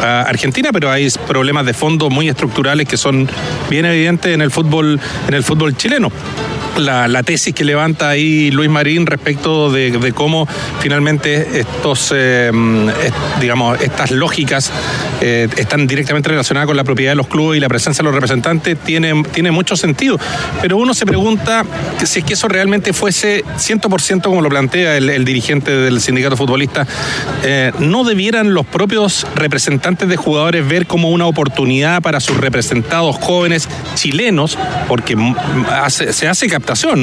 [0.02, 3.30] a Argentina, pero hay problemas de fondo muy estructurales que son
[3.70, 6.12] bien evidentes en el fútbol, en el fútbol chileno
[6.78, 10.48] la, la tesis que levanta ahí Luis Marín respecto de, cómo
[10.80, 12.12] finalmente estos,
[13.04, 14.72] est- digamos, estas lógicas
[15.22, 18.14] eh, están directamente relacionadas con la propiedad de los clubes y la presencia de los
[18.16, 20.20] representantes tiene, tiene mucho sentido.
[20.62, 21.64] Pero uno se pregunta
[22.04, 26.86] si es que eso realmente fuese 100% como lo plantea el, dirigente del sindicato futbolista,
[27.44, 33.16] eh, ¿no debieran los propios representantes de jugadores ver como una oportunidad para sus representados
[33.18, 34.58] jóvenes chilenos?
[34.88, 35.16] Porque
[35.72, 36.48] hace- se hace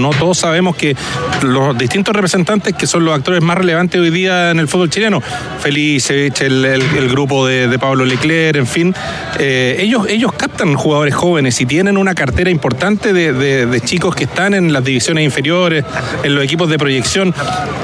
[0.01, 0.11] ¿no?
[0.11, 0.97] Todos sabemos que
[1.43, 5.21] los distintos representantes que son los actores más relevantes hoy día en el fútbol chileno,
[5.61, 8.95] Felicevich, el, el- grupo de, Pablo Leclerc, en fin,
[9.39, 13.33] eh, ellos, ellos captan jugadores jóvenes y tienen una cartera importante de-
[13.67, 15.85] de chicos que están en las divisiones inferiores,
[16.23, 17.35] en los equipos de proyección.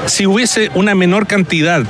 [0.05, 1.83] Si hubiese una menor cantidad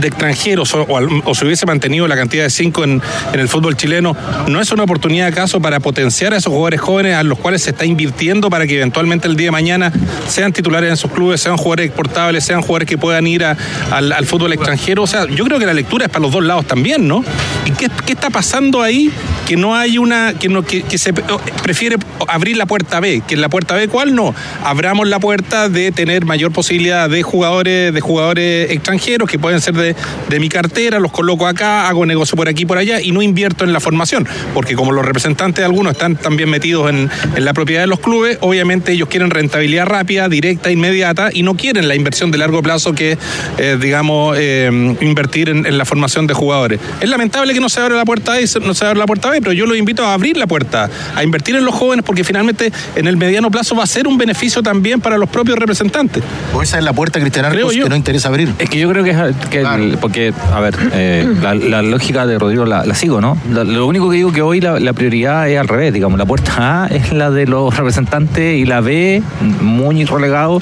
[0.00, 0.86] de extranjeros o,
[1.24, 4.16] o se hubiese mantenido la cantidad de cinco en, el fútbol chileno,
[4.48, 7.70] ¿no es una oportunidad acaso para potenciar a esos jugadores jóvenes a los cuales se
[7.70, 9.92] está invirtiendo para que eventualmente el día de mañana
[10.26, 14.52] sean titulares en sus clubes, sean jugadores exportables, sean jugadores que puedan ir al fútbol
[14.52, 15.02] extranjero?
[15.02, 17.24] O sea, yo creo que la lectura es para los dos lados también, ¿no?
[17.64, 19.10] ¿Y qué, qué está pasando ahí
[19.46, 21.96] que no hay una, que, no, que, que se prefiere
[22.26, 23.22] abrir la puerta B?
[23.26, 24.34] Que en la puerta B, ¿cuál no?
[24.64, 29.74] Abramos la puerta de tener mayor posibilidad de jugadores, de jugadores extranjeros que pueden ser
[29.74, 29.96] de de,
[30.28, 33.22] de mi cartera, los coloco acá, hago negocio por aquí y por allá y no
[33.22, 34.26] invierto en la formación.
[34.54, 38.00] Porque como los representantes de algunos están también metidos en, en la propiedad de los
[38.00, 42.62] clubes, obviamente ellos quieren rentabilidad rápida, directa, inmediata y no quieren la inversión de largo
[42.62, 43.18] plazo que,
[43.58, 46.80] eh, digamos, eh, invertir en, en la formación de jugadores.
[47.00, 49.30] Es lamentable que no se abra la puerta A y no se abra la puerta
[49.30, 52.24] B, pero yo los invito a abrir la puerta, a invertir en los jóvenes porque
[52.24, 56.22] finalmente en el mediano plazo va a ser un beneficio también para los propios representantes.
[56.54, 57.84] O esa es la puerta, Cristian Arcos, yo.
[57.84, 58.52] que no interesa abrir.
[58.58, 59.62] Es que yo creo que es que
[60.00, 63.36] porque, a ver, eh, la, lógica de Rodrigo la, sigo, ¿no?
[63.50, 66.86] Lo único que digo que hoy la, prioridad es al revés, digamos, la puerta A
[66.86, 69.22] es la de los representantes y la B,
[69.60, 70.60] muy relegado,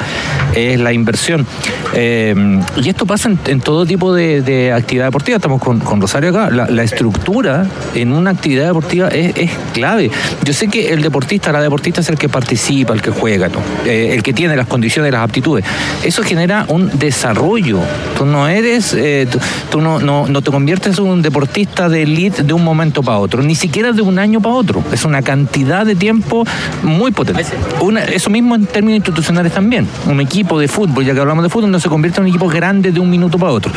[0.54, 1.46] es la inversión.
[1.94, 6.82] Eh, y esto pasa en, todo tipo de, actividad deportiva, estamos con, Rosario acá, la,
[6.82, 10.10] estructura en una actividad deportiva es, es clave.
[10.44, 13.48] Yo sé que el deportista, la deportista es el que participa, el que juega.
[13.84, 15.64] Eh, el que tiene las condiciones, las aptitudes.
[16.04, 17.80] Eso genera un desarrollo.
[18.16, 19.38] Tú no eres, eh, tú,
[19.70, 23.18] tú no, no, no te conviertes en un deportista de elite de un momento para
[23.18, 24.82] otro, ni siquiera de un año para otro.
[24.92, 26.44] Es una cantidad de tiempo
[26.82, 27.44] muy potente.
[27.80, 29.86] Una- eso mismo en términos institucionales también.
[30.08, 32.48] Un equipo de fútbol, ya que hablamos de fútbol, no se convierte en un equipo
[32.48, 33.72] grande de un minuto para otro.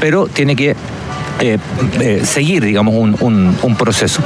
[0.00, 0.74] Pero tiene que
[1.40, 1.58] eh,
[2.00, 4.22] eh, seguir, digamos, un, un- un proceso.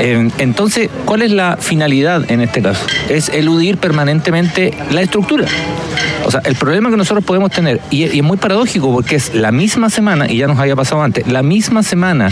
[0.00, 2.84] Eh, entonces, ¿cuál es la finalidad en este caso?
[3.08, 5.46] Es eludir permanentemente la estructura.
[6.24, 9.32] O sea, el problema que nosotros podemos tener, y, y es muy paradójico porque es
[9.34, 12.30] la misma semana, y ya nos había pasado antes, la misma semana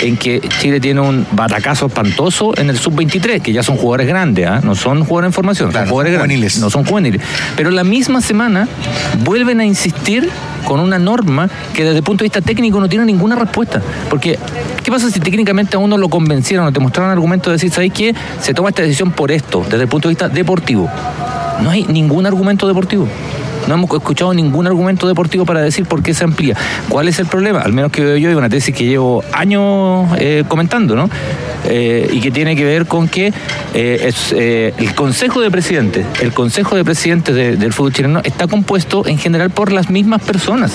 [0.00, 4.46] en que Chile tiene un batacazo espantoso en el sub-23, que ya son jugadores grandes,
[4.46, 4.60] ¿ah?
[4.64, 7.20] no son jugadores en formación, son jugadores grandes, no son juveniles.
[7.56, 8.68] Pero la misma semana
[9.24, 10.28] vuelven a insistir
[10.64, 13.65] con una norma que desde el punto de vista técnico no tiene ninguna respuesta.
[14.10, 14.38] Porque,
[14.82, 17.92] ¿qué pasa si técnicamente a uno lo convencieron o te mostraron argumentos de decir, ¿sabes
[17.92, 18.14] qué?
[18.40, 20.90] Se toma esta decisión por esto, desde el punto de vista deportivo.
[21.62, 23.08] No hay ningún argumento deportivo.
[23.66, 26.56] No hemos escuchado ningún argumento deportivo para decir por qué se amplía.
[26.88, 27.60] ¿Cuál es el problema?
[27.60, 31.10] Al menos que veo yo, y una tesis que llevo años eh, comentando, ¿no?
[31.68, 33.32] Eh, y que tiene que ver con que
[33.74, 39.06] eh, el Consejo de Presidentes, el Consejo de Presidentes de- del fútbol chileno está compuesto
[39.06, 40.72] en general por las mismas personas.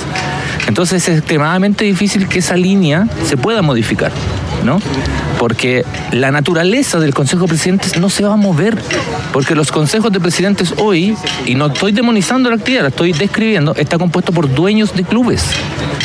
[0.68, 4.12] Entonces es extremadamente difícil que esa línea se pueda modificar,
[4.66, 4.80] ¿no?
[5.40, 8.78] Porque la naturaleza del Consejo de Presidentes no se va a mover,
[9.34, 11.16] porque los consejos de presidentes hoy,
[11.46, 15.44] y no estoy demonizando la actividad, la estoy describiendo, está compuesto por dueños de clubes,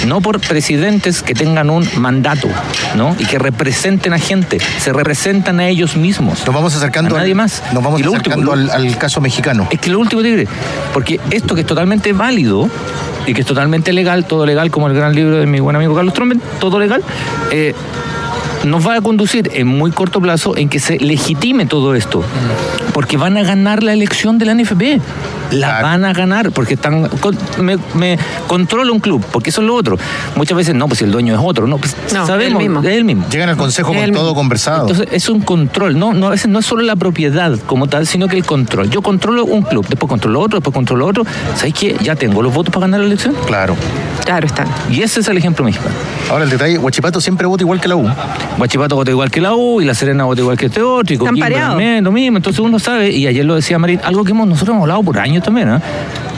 [0.06, 2.48] no por presidentes que tengan un mandato,
[2.96, 3.16] ¿no?
[3.18, 6.44] Y que representen a gente, se representan a ellos mismos.
[6.46, 7.62] Nos vamos acercando a nadie más.
[7.72, 9.68] Nos vamos acercando último, al, al caso mexicano.
[9.70, 10.46] es que lo último, Tigre,
[10.92, 12.68] porque esto que es totalmente válido
[13.26, 15.94] y que es totalmente legal, todo legal, como el gran libro de mi buen amigo
[15.94, 17.02] Carlos Tromben, todo legal,
[17.50, 17.74] eh,
[18.66, 22.22] nos va a conducir en muy corto plazo en que se legitime todo esto.
[22.92, 25.00] Porque van a ganar la elección de la NFP.
[25.52, 27.08] La van a ganar porque están
[27.60, 29.96] me, me controla un club, porque eso es lo otro.
[30.34, 32.80] Muchas veces no, pues si el dueño es otro, no, pues No, sabemos, él mismo.
[32.88, 33.26] es él mismo.
[33.30, 34.34] Llegan al consejo Es con el todo mismo.
[34.34, 34.88] conversado.
[34.88, 38.06] Entonces es un control, no, no, a veces no es solo la propiedad como tal,
[38.08, 38.90] sino que el control.
[38.90, 41.24] Yo controlo un club, después controlo otro, después controlo otro.
[41.54, 41.96] ¿Sabes qué?
[42.02, 43.34] Ya tengo los votos para ganar la elección.
[43.46, 43.76] Claro.
[44.24, 44.64] Claro está.
[44.90, 45.94] Y ese es el ejemplo mexicano.
[46.28, 48.08] Ahora el detalle, Huachipato siempre vota igual que la U.
[48.56, 51.18] Guachipato vota igual que la U y la Serena vota igual que este otro y
[51.18, 52.38] Coquimbo también, lo mismo.
[52.38, 55.18] Entonces uno sabe, y ayer lo decía Marín, algo que hemos, nosotros hemos hablado por
[55.18, 55.78] años también, ¿eh?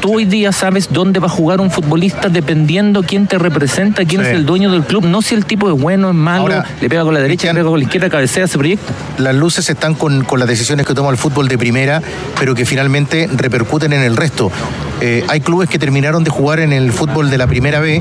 [0.01, 4.23] Tú hoy día sabes dónde va a jugar un futbolista dependiendo quién te representa, quién
[4.23, 4.29] Sí.
[4.29, 6.89] es el dueño del club, no si el tipo es bueno, es malo, Ahora, le
[6.89, 8.93] pega con la derecha, le pega con la izquierda, cabecea, se proyecta.
[9.19, 12.01] Las luces están con, con las decisiones que toma el fútbol de primera,
[12.39, 14.53] pero que finalmente repercuten en el resto.
[15.01, 18.01] Eh, hay clubes que terminaron de jugar en el fútbol de la primera B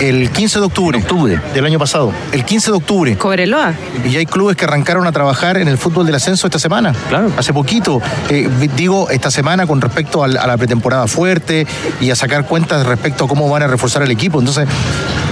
[0.00, 1.40] el 15 de octubre, octubre.
[1.54, 2.12] del año pasado.
[2.32, 3.16] El 15 de octubre.
[3.16, 3.74] Cobreloa.
[4.04, 6.92] Y hay clubes que arrancaron a trabajar en el fútbol del ascenso esta semana.
[7.08, 7.30] Claro.
[7.36, 8.00] Hace poquito.
[8.28, 11.66] Eh, digo, esta semana con respecto al- a la pretemporada fuerte
[12.00, 14.38] y a sacar cuentas respecto a cómo van a reforzar el equipo.
[14.40, 14.68] Entonces,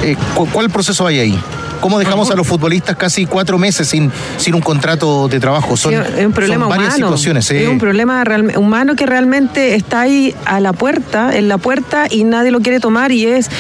[0.03, 1.41] eh, cu- ¿cuál proceso hay ahí?
[1.83, 5.77] ¿Cómo dejamos a los futbolistas casi cuatro meses sin, sin un contrato de trabajo?
[5.77, 7.07] Son, es un problema son varias humano.
[7.09, 7.45] situaciones.
[7.45, 7.57] sí.
[7.57, 12.07] Es un problema realme- humano que realmente está ahí a la puerta, en la puerta,
[12.09, 13.11] y nadie lo quiere tomar.
[13.11, 13.51] Y es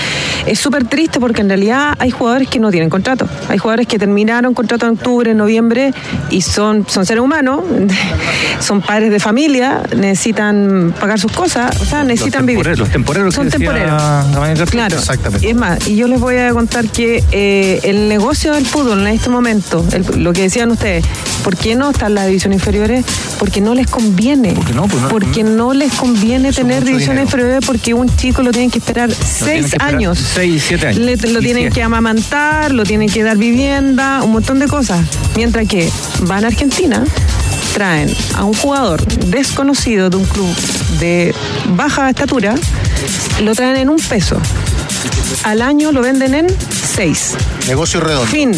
[0.46, 3.28] es súper triste porque en realidad hay jugadores que no tienen contrato.
[3.48, 5.92] Hay jugadores que terminaron contrato en octubre, en noviembre,
[6.30, 7.60] y son, son seres humanos,
[8.60, 12.58] son padres de familia, necesitan pagar sus cosas, o sea, necesitan vivir.
[12.64, 14.58] temporeros, los temporeros Son que decía temporeros.
[14.58, 14.66] García.
[14.66, 14.96] Claro.
[14.98, 15.46] Exactamente.
[15.46, 19.00] Y es más, y yo les voy a contar que eh, el negocio del fútbol
[19.00, 21.04] en este momento, el- lo que decían ustedes,
[21.42, 23.04] ¿por qué no están las divisiones inferiores?
[23.38, 24.52] Porque no les conviene.
[24.52, 24.86] ¿Por qué no?
[24.86, 28.78] Pues no- porque no les conviene tener divisiones inferiores porque un chico lo tienen que
[28.78, 30.18] esperar seis que esperar años.
[30.34, 31.00] seis, siete años.
[31.00, 31.74] Le- lo Y tienen siete.
[31.74, 35.00] que amamantar, lo tienen que dar vivienda, un montón de cosas.
[35.36, 35.90] Mientras que
[36.22, 37.02] van a Argentina,
[37.74, 40.54] traen a un jugador desconocido de un club
[41.00, 41.34] de
[41.74, 42.54] baja estatura,
[43.42, 44.36] lo traen en un peso.
[45.44, 46.46] Al año lo venden en
[46.94, 47.34] 6.
[47.68, 48.26] Negocio redondo.
[48.30, 48.52] Fin.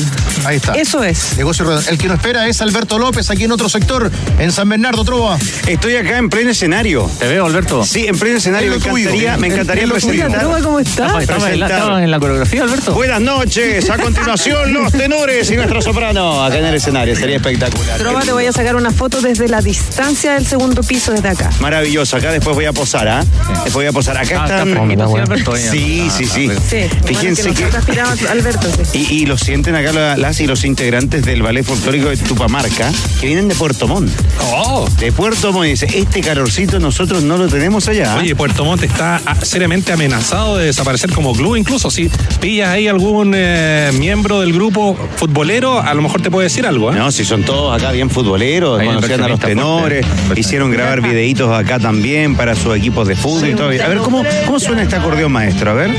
[0.44, 0.72] Ahí está.
[0.72, 1.36] Eso es.
[1.36, 1.88] Negocio redondo.
[1.90, 5.38] El que nos espera es Alberto López, aquí en otro sector, en San Bernardo, Trova.
[5.66, 7.10] Estoy acá en pleno escenario.
[7.18, 7.84] Te veo, Alberto.
[7.84, 8.70] Sí, en pleno escenario.
[8.70, 10.42] Me encantaría, me encantaría presentar.
[10.62, 11.04] ¿cómo está?
[11.20, 12.92] Estamos, estamos en la, en coreografía, Alberto.
[12.94, 13.88] Buenas noches.
[13.90, 17.14] A continuación, los tenores y nuestro soprano acá en el escenario.
[17.16, 17.98] Sería espectacular.
[17.98, 21.50] Trova, te voy a sacar una foto desde la distancia del segundo piso desde acá.
[21.60, 22.16] Maravilloso.
[22.16, 23.24] Acá después voy a posar, ¿ah?
[23.64, 24.16] Después voy a posar.
[24.18, 24.90] Acá Ah, están.
[24.90, 26.10] está sí.
[26.16, 26.48] Sí, Ah, sí.
[26.68, 26.96] Sí.
[27.06, 29.06] Fíjense bueno, que Alberto, sí.
[29.10, 32.90] Y, y lo sienten acá la- las y los integrantes del ballet folclórico de Tupamarca,
[33.20, 34.10] que vienen de Puerto Montt.
[34.52, 34.88] Oh.
[34.98, 35.66] De Puerto Montt.
[35.66, 38.16] Y dice, este calorcito nosotros no lo tenemos allá.
[38.16, 41.56] Oye, Puerto Montt está ah, seriamente amenazado de desaparecer como club.
[41.56, 42.10] Incluso si
[42.40, 46.92] pillas ahí algún eh, miembro del grupo futbolero, a lo mejor te puede decir algo.
[46.92, 46.96] ¿eh?
[46.96, 50.40] No, si son todos acá bien futboleros, conocían a los tenores, fuerte.
[50.40, 53.66] hicieron grabar videitos acá también para sus equipos de fútbol y todo.
[53.66, 55.70] A ver, ¿cómo, cómo suena este acordeón maestro?
[55.70, 55.90] A ver.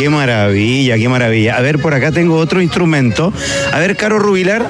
[0.00, 1.58] Qué maravilla, qué maravilla.
[1.58, 3.34] A ver, por acá tengo otro instrumento.
[3.70, 4.66] A ver, Caro Rubilar.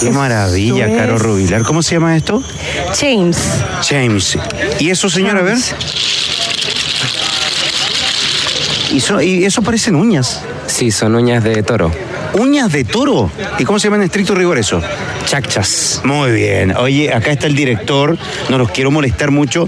[0.00, 1.22] Qué maravilla, Eso Caro es.
[1.22, 1.62] Rubilar.
[1.64, 2.40] ¿Cómo se llama esto?
[2.96, 3.38] James.
[3.88, 4.38] James.
[4.78, 5.36] ¿Y eso, señor?
[5.38, 5.58] A ver.
[8.92, 10.42] Y, so- y eso parecen uñas.
[10.68, 11.90] Sí, son uñas de toro.
[12.34, 13.28] ¿Uñas de toro?
[13.58, 14.80] ¿Y cómo se llama en estricto rigor eso?
[15.26, 16.00] Chachas.
[16.04, 16.76] Muy bien.
[16.76, 18.16] Oye, acá está el director.
[18.48, 19.66] No los quiero molestar mucho.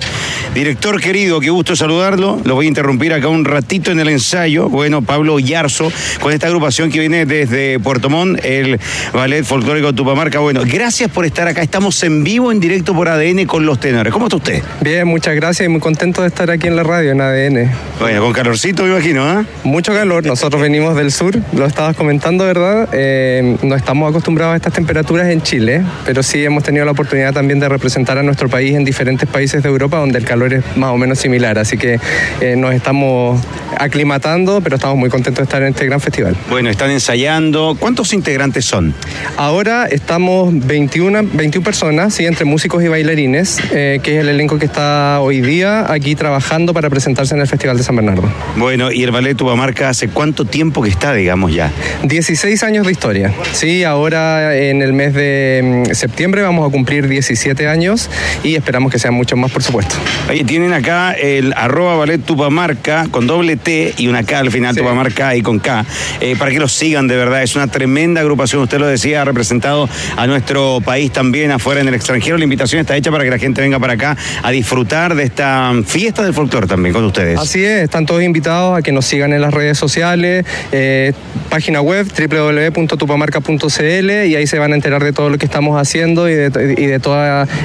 [0.55, 2.39] Director querido, qué gusto saludarlo.
[2.45, 4.69] Lo voy a interrumpir acá un ratito en el ensayo.
[4.69, 5.91] Bueno, Pablo Yarzo,
[6.21, 8.79] con esta agrupación que viene desde Puerto Montt, el
[9.15, 10.41] Ballet Folclórico Tupamarca.
[10.41, 11.63] Bueno, gracias por estar acá.
[11.63, 14.13] Estamos en vivo, en directo por ADN con los tenores.
[14.13, 14.63] ¿Cómo está usted?
[14.83, 17.71] Bien, muchas gracias y muy contento de estar aquí en la radio, en ADN.
[17.99, 19.47] Bueno, con calorcito me imagino, ¿ah?
[19.65, 22.91] Mucho calor, nosotros venimos del sur, lo estabas comentando, ¿verdad?
[22.93, 27.33] Eh, no estamos acostumbrados a estas temperaturas en Chile, pero sí hemos tenido la oportunidad
[27.33, 30.65] también de representar a nuestro país en diferentes países de Europa donde el calor es
[30.77, 31.99] más o menos similar, así que
[32.41, 33.41] eh, nos estamos
[33.79, 36.37] aclimatando, pero estamos muy contentos de estar en este gran festival.
[36.51, 37.77] Bueno, están ensayando.
[37.79, 38.95] ¿Cuántos integrantes son?
[39.37, 42.27] Ahora estamos 21, 21 personas, ¿sí?
[42.27, 46.75] entre músicos y bailarines, eh, que es el elenco que está hoy día aquí trabajando
[46.75, 48.25] para presentarse en el Festival de San Bernardo.
[48.57, 51.71] Bueno, ¿y el Ballet Tupamarca hace cuánto tiempo que está, digamos ya?
[52.05, 53.33] 16 años de historia.
[53.53, 58.11] Sí, ahora en el mes de mm, septiembre vamos a cumplir 17 años
[58.43, 59.95] y esperamos que sean muchos más, por supuesto.
[60.33, 64.75] Oye, tienen acá el arroba ballet Tupamarca con doble T y una K al final,
[64.75, 65.85] Tupamarca y con K,
[66.23, 67.43] eh, para que los sigan de verdad.
[67.43, 71.89] Es una tremenda agrupación, usted lo decía, ha representado a nuestro país también afuera en
[71.89, 72.39] el extranjero.
[72.39, 75.71] La invitación está hecha para que la gente venga para acá a disfrutar de esta
[75.85, 77.39] fiesta del folclore también con ustedes.
[77.39, 81.13] Así es, están todos invitados a que nos sigan en las redes sociales, eh,
[81.51, 86.31] página web www.tupamarca.cl y ahí se van a enterar de todo lo que estamos haciendo
[86.31, 87.23] y de, y de todo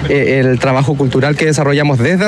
[0.10, 2.28] eh, el trabajo cultural que desarrollamos desde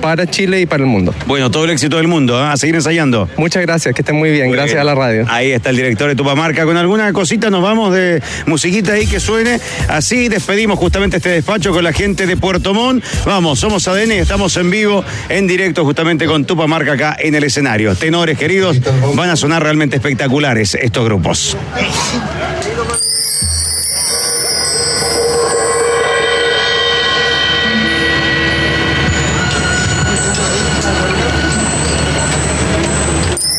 [0.00, 1.14] para Chile y para el mundo.
[1.26, 2.52] Bueno, todo el éxito del mundo, ¿ah?
[2.52, 3.28] a seguir ensayando.
[3.36, 4.80] Muchas gracias, que estén muy bien, Muy gracias bien.
[4.82, 5.26] a la radio.
[5.28, 6.64] Ahí está el director de Tupamarca.
[6.64, 9.58] Con alguna cosita nos vamos de musiquita ahí que suene.
[9.88, 13.04] Así despedimos justamente este despacho con la gente de Puerto Montt.
[13.24, 17.44] Vamos, somos ADN y estamos en vivo, en directo justamente con Tupamarca acá en el
[17.44, 17.94] escenario.
[17.94, 18.80] Tenores queridos,
[19.14, 21.56] van a sonar realmente espectaculares estos grupos.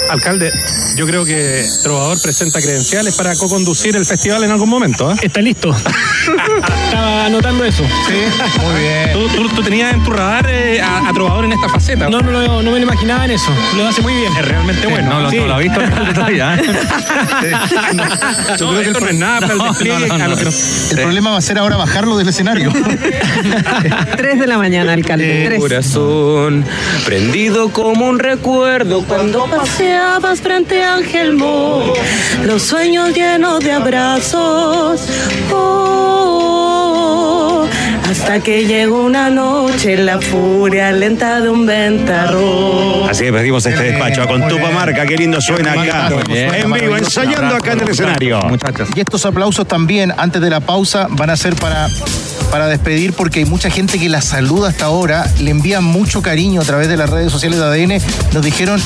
[0.10, 0.52] Alcalde,
[0.96, 5.10] yo creo que Trovador presenta credenciales para co-conducir el festival en algún momento.
[5.10, 5.16] ¿ah?
[5.22, 5.76] Está listo.
[6.86, 7.84] Estaba anotando eso.
[8.08, 8.14] Sí,
[8.64, 9.14] muy bien.
[9.14, 12.10] ¿Tú, tú- tú tenías en tu radar eh, a, a Trovador en esta faceta?
[12.10, 13.52] No, no, lo- no me lo imaginaba en eso.
[13.76, 14.36] Lo hace muy bien.
[14.38, 15.10] Es realmente bueno.
[15.10, 15.80] No, lo- no lo ha visto
[16.14, 16.56] todavía.
[16.56, 16.62] ¿eh?
[18.60, 20.10] Yo creo que no es nada para el despliegue.
[20.12, 22.72] a lo que nos- El problema va a ser ahora bajarlo del escenario.
[24.18, 25.44] 3 de la mañana, alcalde.
[25.48, 25.60] Tres.
[25.60, 26.66] Corazón
[27.06, 29.46] prendido como un recuerdo cuando
[29.98, 31.94] paseabas frente a Ángel Mo,
[32.46, 35.08] los sueños llenos de abrazos.
[35.52, 36.48] Oh,
[38.08, 43.10] hasta que llegó una noche la furia lenta de un ventarrón.
[43.10, 45.06] Así despedimos este despacho con Tupamarca.
[45.06, 46.10] Qué lindo suena acá.
[46.30, 48.40] En vivo, ensayando acá en el escenario.
[48.96, 51.88] Y estos aplausos también, antes de la pausa, van a ser para,
[52.52, 56.62] para despedir porque hay mucha gente que la saluda hasta ahora, le envían mucho cariño
[56.62, 58.02] a través de las redes sociales de ADN.
[58.34, 58.80] Nos dijeron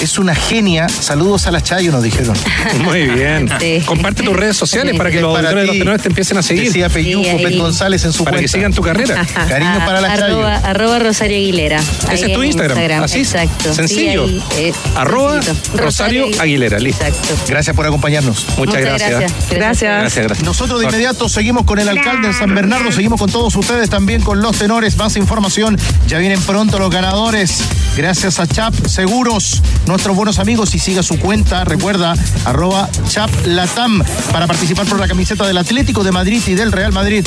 [0.00, 0.88] Es una genia.
[0.88, 2.36] Saludos a la Chayo, nos dijeron.
[2.84, 3.48] Muy bien.
[3.60, 3.80] Sí.
[3.86, 5.78] Comparte tus redes sociales para que los Para auditores de los ti.
[5.78, 6.64] tenores te empiecen a seguir.
[6.64, 8.58] Decía Peyuco, Sí, González en su Para que cuenta.
[8.58, 9.24] sigan tu carrera.
[9.48, 10.24] Cariños para la Chayo.
[10.24, 11.78] arroba, arroba Rosario Aguilera.
[12.08, 13.02] Ahí Ese es tu en Instagram.
[13.04, 13.18] Así.
[13.20, 13.72] Exacto.
[13.74, 14.26] Sencillo.
[14.26, 15.40] Sí, ahí, eh, Arroba.
[15.76, 16.78] Rosario Aguilera.
[16.78, 17.04] Listo.
[17.04, 17.34] Exacto.
[17.48, 18.46] Gracias por acompañarnos.
[18.56, 19.10] Muchas, gracias.
[19.10, 19.32] gracias.
[19.50, 20.00] Gracias.
[20.00, 20.46] Gracias, gracias.
[20.46, 24.20] Nosotros de inmediato seguimos con el alcalde en San Bernardo, seguimos con todos ustedes también
[24.22, 24.96] con los tenores.
[24.96, 25.78] Más información,
[26.08, 27.58] ya vienen pronto los ganadores.
[27.96, 32.14] Gracias a Chap Seguros, nuestros buenos amigos, y siga su cuenta, recuerda,
[32.44, 34.02] arroba Chap Latam,
[34.32, 37.26] para participar por la camiseta del Atlético de Madrid y del Real Madrid.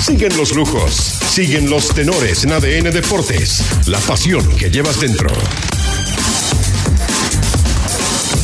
[0.00, 0.94] Siguen los lujos,
[1.28, 5.30] siguen los tenores en ADN Deportes, la pasión que llevas dentro.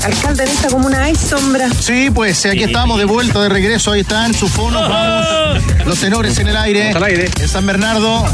[0.04, 1.68] Alcalde, en esta comuna hay sombra.
[1.78, 5.62] Sí, pues aquí estamos de vuelta, de regreso, ahí están sus fonos, vamos.
[5.86, 6.90] Los tenores en el aire.
[6.90, 7.30] Al aire.
[7.40, 8.24] En San Bernardo.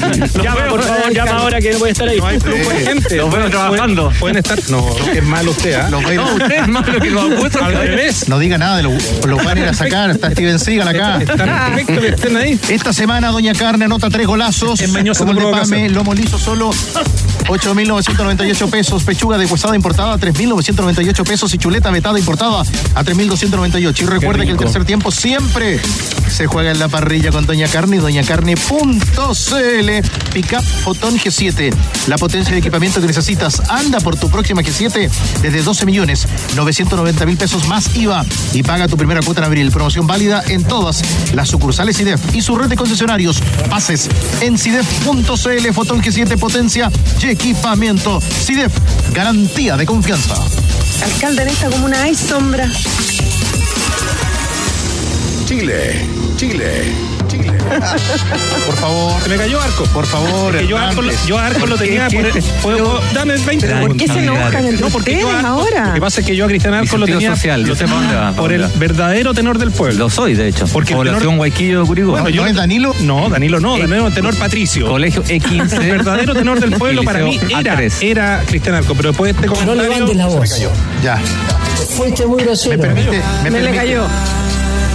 [0.43, 2.19] Llama, por favor, llama ahora que voy a estar ahí.
[2.19, 2.39] No hay
[2.85, 3.15] gente.
[3.17, 4.11] Los veo trabajando.
[4.19, 4.59] Pueden, estar.
[4.69, 5.87] No, es malo usted, ¿ah?
[5.89, 7.61] No, usted es malo que los apuestas.
[7.61, 8.27] Al revés.
[8.29, 8.93] No diga nada de los
[9.25, 10.11] los van a ir a sacar.
[10.11, 11.19] Está Steven Seagal acá.
[11.75, 12.59] Perfecto que estén ahí.
[12.69, 14.81] Esta semana Doña Carne anota tres golazos.
[14.81, 16.71] En Mañoso Como de Pame, lomo liso solo
[17.47, 19.03] 8.998 pesos.
[19.03, 21.53] Pechuga de huesada importada 3.998 pesos.
[21.53, 24.01] Y chuleta vetada importada a 3.298.
[24.01, 25.79] Y recuerde que el tercer tiempo siempre
[26.29, 29.89] se juega en la parrilla con Doña Carne y doñacarne.cl.
[30.33, 31.73] Pickup Fotón G7.
[32.07, 33.61] La potencia de equipamiento que necesitas.
[33.69, 35.09] Anda por tu próxima G7
[35.41, 38.25] desde 12 millones 990 mil pesos más IVA.
[38.53, 39.71] Y paga tu primera cuota en abril.
[39.71, 41.01] Promoción válida en todas
[41.33, 43.41] las sucursales CIDEF y su red de concesionarios.
[43.69, 44.09] Pases
[44.41, 45.73] en CIDEF.cl.
[45.73, 46.91] Fotón G7 potencia
[47.31, 48.21] equipamiento.
[48.21, 48.73] CIDEF,
[49.13, 50.35] garantía de confianza.
[51.03, 52.69] Alcalde, en esta comuna hay sombra.
[55.45, 56.05] Chile,
[56.37, 56.93] Chile,
[57.27, 57.50] Chile.
[58.65, 59.21] Por favor.
[59.21, 59.83] Se me cayó arco.
[59.85, 63.35] Por favor, yo a arco, lo- yo a arco lo tenía por el- puedo- dame
[63.37, 65.87] 20 ¿Por qué se enojan entre No, porque yo Arco- ahora?
[65.87, 67.85] Lo que pasa es que yo a Cristian Arco lo tenía social, lo yo sé
[67.85, 69.97] dónde va, por el verdadero tenor del pueblo.
[69.99, 70.65] Lo soy, de hecho.
[70.67, 72.11] Porque el Población tenor- Guayquillo de Curicó.
[72.11, 72.95] Bueno, yo- ¿No es Danilo?
[73.01, 74.87] No, Danilo no, Danilo es tenor Patricio.
[74.87, 75.79] Colegio El E15.
[75.89, 77.93] verdadero tenor del pueblo para mí era, A3.
[78.01, 80.49] era Cristian Arco, pero después de este No comentario levantes la se me voz.
[80.49, 80.71] cayó.
[81.03, 81.19] Ya.
[81.95, 82.81] Fuiste muy Me grosero.
[82.81, 83.21] permite.
[83.43, 84.07] Me, Me le cayó.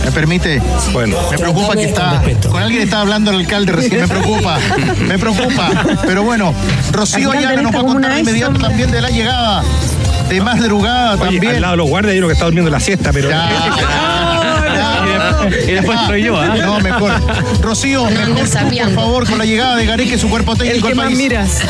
[0.07, 0.63] Me permite.
[0.93, 2.23] Bueno, Me preocupa que está.
[2.49, 4.03] Con alguien estaba hablando el alcalde recién.
[4.03, 4.57] Me preocupa.
[5.01, 5.69] Me preocupa.
[6.07, 6.55] Pero bueno,
[6.93, 9.65] Rocío Ayala nos va a contar inmediato también de la llegada.
[10.29, 11.55] De madrugada oye, también.
[11.57, 13.31] al lado de los guardias hay uno que está durmiendo la siesta, pero.
[15.67, 16.55] Y después soy yo, ¿ah?
[16.57, 17.13] No, mejor.
[17.61, 20.93] Rocío, mejor tú, por favor, con la llegada de Gareque, su cuerpo El técnico que
[20.93, 21.19] al más país.
[21.19, 21.61] miras.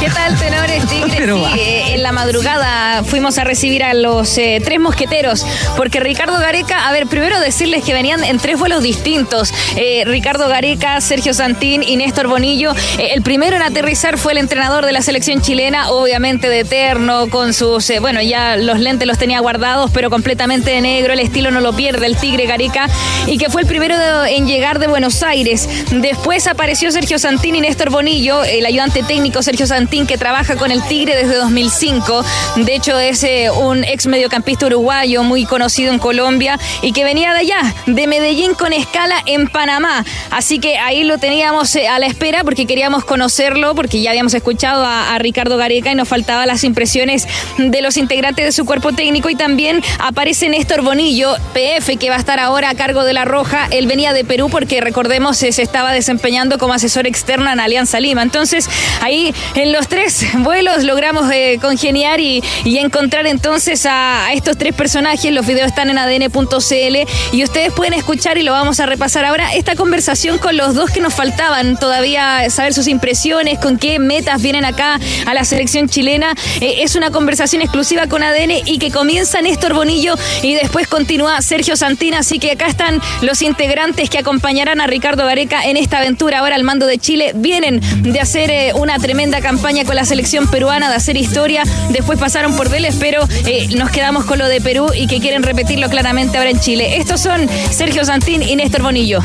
[0.00, 1.12] ¿Qué tal, tenores tigres?
[1.54, 5.44] Sí, eh, en la madrugada fuimos a recibir a los eh, tres mosqueteros,
[5.76, 9.52] porque Ricardo Gareca, a ver, primero decirles que venían en tres vuelos distintos.
[9.76, 12.72] Eh, Ricardo Gareca, Sergio Santín y Néstor Bonillo.
[12.98, 17.52] El primero en aterrizar fue el entrenador de la selección chilena, obviamente de eterno, con
[17.52, 21.60] sus, bueno, ya los lentes los tenía guardados, pero completamente de negro, el estilo no
[21.60, 22.88] lo pierde, el tigre Gareca,
[23.26, 25.68] y que fue el primero de- en llegar de Buenos Aires.
[25.90, 30.70] Después apareció Sergio Santín y Néstor Bonillo, el ayudante técnico Sergio Santín, que trabaja con
[30.70, 32.24] el Tigre desde 2005.
[32.56, 37.32] De hecho, es eh, un ex mediocampista uruguayo muy conocido en Colombia y que venía
[37.32, 40.04] de allá, de Medellín con escala en Panamá.
[40.30, 44.34] Así que ahí lo teníamos eh, a la espera porque queríamos conocerlo, porque ya habíamos
[44.34, 47.26] escuchado a, a Ricardo Gareca y nos faltaban las impresiones
[47.58, 49.28] de los integrantes de su cuerpo técnico.
[49.30, 53.24] Y también aparece Néstor Bonillo, PF, que va a estar ahora a cargo de La
[53.24, 53.66] Roja.
[53.72, 57.98] Él venía de Perú porque recordemos eh, se estaba desempeñando como asesor externo en Alianza
[58.00, 58.22] Lima.
[58.22, 58.68] Entonces,
[59.08, 62.42] ahí en los tres vuelos logramos eh, congeniar y,
[62.78, 65.32] encontrar entonces a, estos tres personajes.
[65.32, 66.96] Los videos están en adn.cl
[67.32, 70.90] y ustedes pueden escuchar y lo vamos a repasar ahora esta conversación con los dos
[70.90, 75.88] que nos faltaban todavía saber sus impresiones, con qué metas vienen acá a la selección
[75.88, 76.34] chilena.
[76.60, 81.42] Eh, es una conversación exclusiva con ADN y que comienza Néstor Bonillo y después continúa
[81.42, 82.18] Sergio Santina.
[82.20, 86.54] Así que acá están los integrantes que acompañarán a Ricardo Gareca en esta aventura ahora
[86.54, 87.32] al mando de Chile.
[87.34, 91.62] Vienen de hacer eh, una tremenda campaña con la selección peruana, de hacer historia.
[91.90, 95.42] Después pasaron por Vélez, pero eh, nos quedamos con lo de Perú y que quieren
[95.42, 96.98] repetirlo claramente ahora en Chile.
[96.98, 99.20] Estos son Sergio Santín y Néstor Bonillo.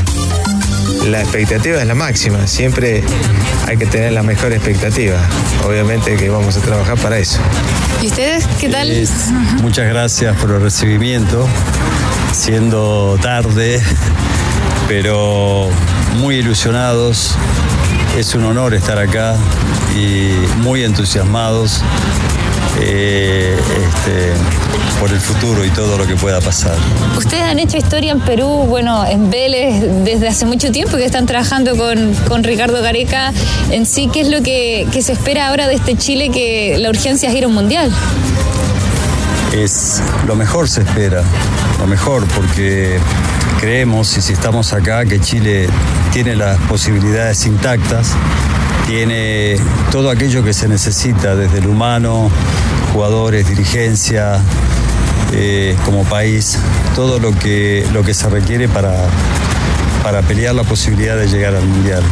[1.09, 3.03] La expectativa es la máxima, siempre
[3.67, 5.19] hay que tener la mejor expectativa.
[5.67, 7.39] Obviamente que vamos a trabajar para eso.
[8.01, 8.89] ¿Y ustedes qué tal?
[9.61, 11.47] Muchas gracias por el recibimiento,
[12.31, 13.81] siendo tarde,
[14.87, 15.69] pero
[16.17, 17.35] muy ilusionados.
[18.17, 19.35] Es un honor estar acá
[19.95, 21.81] y muy entusiasmados
[22.79, 24.33] eh, este,
[24.99, 26.75] por el futuro y todo lo que pueda pasar.
[27.17, 31.25] Ustedes han hecho historia en Perú, bueno, en Vélez desde hace mucho tiempo que están
[31.25, 33.33] trabajando con, con Ricardo Gareca.
[33.71, 36.89] En sí, ¿qué es lo que, que se espera ahora de este Chile que la
[36.89, 37.91] urgencia es ir a un mundial?
[39.53, 41.23] es lo mejor se espera,
[41.79, 42.97] lo mejor, porque
[43.63, 45.69] creemos, y si estamos acá, que Chile
[46.11, 48.11] tiene las posibilidades intactas,
[48.87, 49.55] tiene
[49.89, 52.29] todo aquello que se necesita, desde el humano,
[52.91, 54.41] jugadores, dirigencia,
[55.31, 56.57] eh, como país,
[56.93, 58.93] todo lo que, lo que se requiere para,
[60.03, 62.03] para pelear la posibilidad de llegar al Mundial.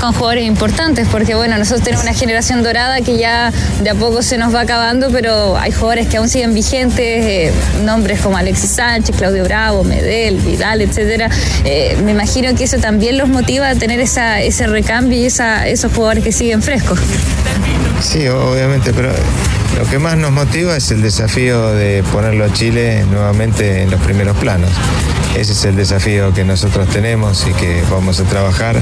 [0.00, 4.22] Con jugadores importantes, porque bueno, nosotros tenemos una generación dorada que ya de a poco
[4.22, 7.52] se nos va acabando, pero hay jugadores que aún siguen vigentes, eh,
[7.84, 11.28] nombres como Alexis Sánchez, Claudio Bravo, Medel, Vidal, etcétera.
[11.64, 15.66] Eh, me imagino que eso también los motiva a tener esa, ese recambio y esa,
[15.66, 17.00] esos jugadores que siguen frescos.
[18.00, 19.10] Sí, obviamente, pero
[19.78, 24.00] lo que más nos motiva es el desafío de ponerlo a Chile nuevamente en los
[24.00, 24.70] primeros planos.
[25.36, 28.80] Ese es el desafío que nosotros tenemos y que vamos a trabajar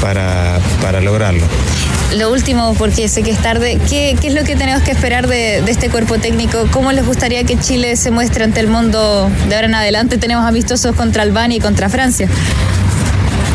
[0.00, 1.44] para, para lograrlo.
[2.16, 5.26] Lo último, porque sé que es tarde, ¿qué, qué es lo que tenemos que esperar
[5.26, 6.66] de, de, este cuerpo técnico?
[6.70, 10.16] ¿Cómo les gustaría que Chile se muestre ante el mundo de ahora en adelante?
[10.16, 12.28] Tenemos amistosos contra Albania y contra Francia.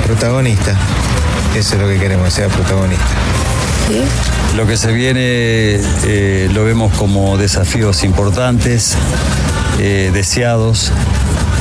[0.06, 0.76] Protagonista,
[1.56, 3.06] eso es lo que queremos, sea protagonista.
[3.88, 4.02] ¿Sí?
[4.58, 8.96] Lo que se viene eh, lo vemos como desafíos importantes,
[9.80, 10.92] eh, deseados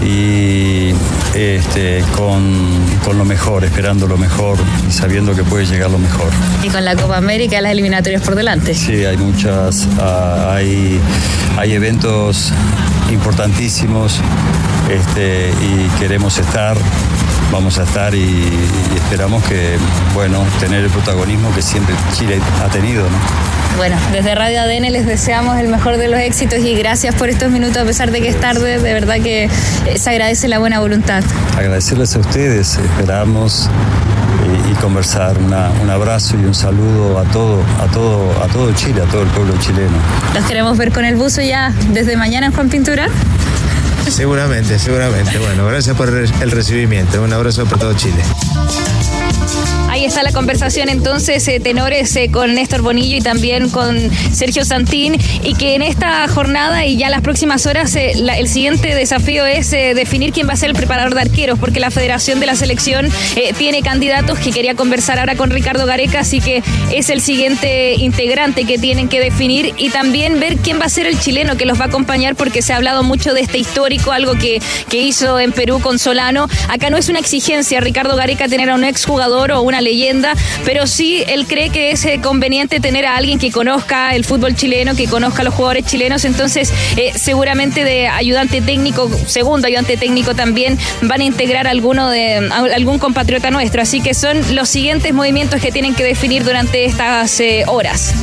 [0.03, 0.93] y
[1.35, 6.31] este, con, con, lo mejor, esperando lo mejor y sabiendo que puede llegar lo mejor.
[6.63, 8.75] Y con la Copa América, las eliminatorias por delante.
[8.75, 11.01] Sí, hay muchas, uh, hay,
[11.57, 12.53] hay eventos
[13.11, 14.21] importantísimos
[14.91, 16.77] este, y queremos estar
[17.53, 19.77] vamos a estar y, y, esperamos que,
[20.15, 23.17] bueno, tener el protagonismo que siempre Chile ha tenido, ¿no?
[23.77, 27.51] Bueno, desde Radio ADN les deseamos el mejor de los éxitos y gracias por estos
[27.51, 29.49] minutos a pesar de que es tarde, de verdad que
[29.97, 31.23] se agradece la buena voluntad.
[31.57, 33.71] Agradecerles a ustedes, esperamos
[34.69, 35.39] y, y conversar.
[35.39, 39.23] Una, un abrazo y un saludo a todo, a todo, a todo Chile, a todo
[39.23, 39.97] el pueblo chileno.
[40.35, 43.09] Los queremos ver con el buzo ya desde mañana en Juan Pintura.
[44.09, 45.39] Seguramente, seguramente.
[45.39, 47.23] Bueno, gracias por el recibimiento.
[47.23, 48.23] Un abrazo para todo Chile.
[50.01, 53.99] Ahí está la conversación entonces, eh, tenores eh, con Néstor Bonillo y también con
[54.33, 58.95] Sergio Santín, y que en esta jornada y ya las próximas horas eh, el siguiente
[58.95, 62.47] desafío es definir quién va a ser el preparador de arqueros, porque la Federación de
[62.47, 63.11] la Selección
[63.59, 68.65] tiene candidatos que quería conversar ahora con Ricardo Gareca, así que es el siguiente integrante
[68.65, 71.79] que tienen que definir y también ver quién va a ser el chileno que los
[71.79, 75.39] va a acompañar, porque se ha hablado mucho de este histórico, algo que, que hizo
[75.39, 76.49] en Perú con Solano.
[76.71, 79.90] Acá no es una exigencia, Ricardo Gareca, tener a un exjugador o una leyenda,
[80.65, 84.55] pero sí él cree que es eh, conveniente tener a alguien que conozca el fútbol
[84.55, 89.97] chileno, que conozca a los jugadores chilenos, entonces eh, seguramente de ayudante técnico, segundo ayudante
[89.97, 95.13] técnico también van a integrar alguno de algún compatriota nuestro, así que son los siguientes
[95.13, 98.15] movimientos que tienen que definir durante estas eh, horas.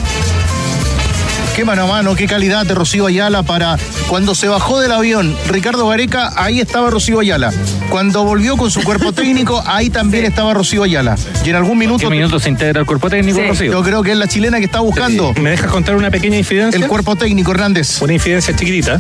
[1.58, 3.78] Qué mano a mano, qué calidad de Rocío Ayala para
[4.10, 7.52] cuando se bajó del avión Ricardo Gareca, ahí estaba Rocío Ayala.
[7.90, 11.16] Cuando volvió con su cuerpo técnico, ahí también estaba Rocío Ayala.
[11.44, 11.98] Y en algún minuto.
[11.98, 13.72] ¿Qué minutos se integra el cuerpo técnico, Rocío?
[13.72, 15.34] Yo creo que es la chilena que está buscando.
[15.42, 16.80] ¿Me dejas contar una pequeña infidencia?
[16.80, 18.04] El cuerpo técnico, Hernández.
[18.04, 19.00] Una infidencia chiquitita.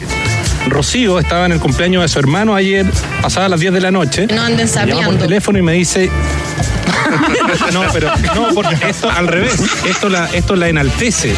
[0.68, 2.88] Rocío estaba en el cumpleaños de su hermano ayer,
[3.22, 4.26] pasadas las 10 de la noche.
[4.34, 6.10] No anden Me llama por teléfono y me dice.
[7.72, 9.62] no, pero no, porque esto al revés.
[9.88, 11.36] Esto la, esto la enaltece.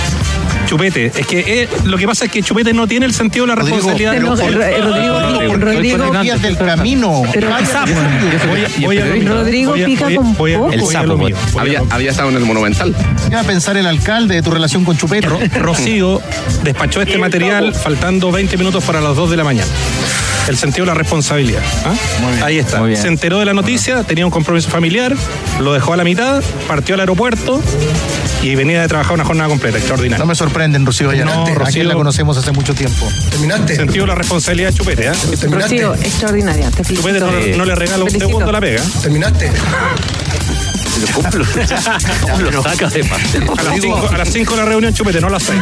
[0.69, 1.07] Chupete.
[1.15, 3.55] Es que eh, lo que pasa es que Chupete no tiene el sentido de la
[3.55, 4.11] responsabilidad.
[4.13, 7.23] pero por- Rodrigo, Rodrigo, Días del camino.
[7.33, 7.49] Pero-
[8.79, 9.27] mío.
[9.27, 10.71] Rodrigo pica con voy a- poco.
[10.71, 11.35] El sapo, mío.
[11.57, 12.95] había, había estado en el Monumental.
[13.29, 15.27] ¿Qué va a pensar el alcalde de tu relación con Chupete?
[15.27, 16.21] Ro- Rocío
[16.63, 19.67] despachó este material faltando 20 minutos para las 2 de la mañana.
[20.47, 21.61] El sentido de la responsabilidad.
[21.85, 22.45] ¿ah?
[22.45, 22.79] Ahí está.
[22.79, 23.01] Muy bien.
[23.01, 25.15] Se enteró de la noticia, tenía un compromiso familiar,
[25.59, 27.61] lo dejó a la mitad, partió al aeropuerto
[28.41, 30.23] y venía de trabajar una jornada completa, extraordinaria.
[30.23, 31.35] No me sorprenden, Rocío Ayala.
[31.35, 31.83] No, Rocío.
[31.83, 33.07] la conocemos hace mucho tiempo.
[33.29, 33.75] ¿Terminaste?
[33.75, 35.09] Sentido la responsabilidad de Chupete.
[35.09, 35.13] ¿ah?
[35.49, 36.71] Rocío, extraordinaria.
[36.71, 37.09] Te felicito.
[37.09, 38.81] Chupete no, no le regala un segundo la pega.
[39.01, 39.51] ¿Terminaste?
[42.51, 43.01] Lo saca de.
[43.01, 45.61] A las 5 a las cinco de la reunión, Chupete, no las 6.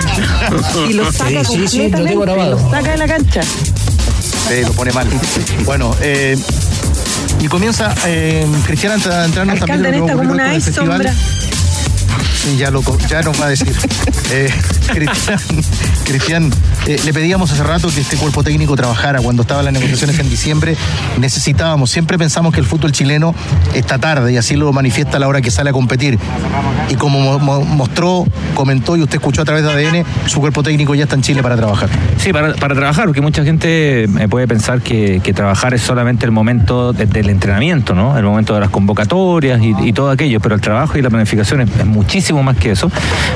[0.89, 2.49] Y lo saca Sí, sí, sí, lo completamente.
[2.49, 3.41] Lo saca de la cancha.
[3.43, 5.08] Sí, lo pone mal.
[5.66, 6.36] Bueno, eh,
[7.39, 10.87] y comienza eh, Cristian a entrarnos también Alcalde, en lo que esta comuna hay festival.
[10.87, 11.13] sombra.
[11.13, 11.37] Sí,
[12.57, 13.75] ya, lo, ya nos va a decir.
[16.05, 16.50] Cristian,
[16.86, 20.30] eh, le pedíamos hace rato que este cuerpo técnico trabajara cuando estaban las negociaciones en
[20.30, 20.76] diciembre.
[21.20, 23.34] Necesitábamos, siempre pensamos que el fútbol chileno
[23.74, 26.18] está tarde y así lo manifiesta a la hora que sale a competir.
[26.89, 30.64] Y como mo- mo- mostró, comentó y usted escuchó a través de ADN, su cuerpo
[30.64, 31.89] técnico ya está en Chile para trabajar.
[32.18, 36.93] Sí, para, trabajar, porque mucha gente eh, puede pensar que, trabajar es solamente el momento
[36.93, 38.18] de- del entrenamiento, ¿no?
[38.18, 41.70] El momento de las convocatorias y, todo aquello, pero el trabajo y la planificación es,
[41.80, 42.89] es muchísimo más que eso.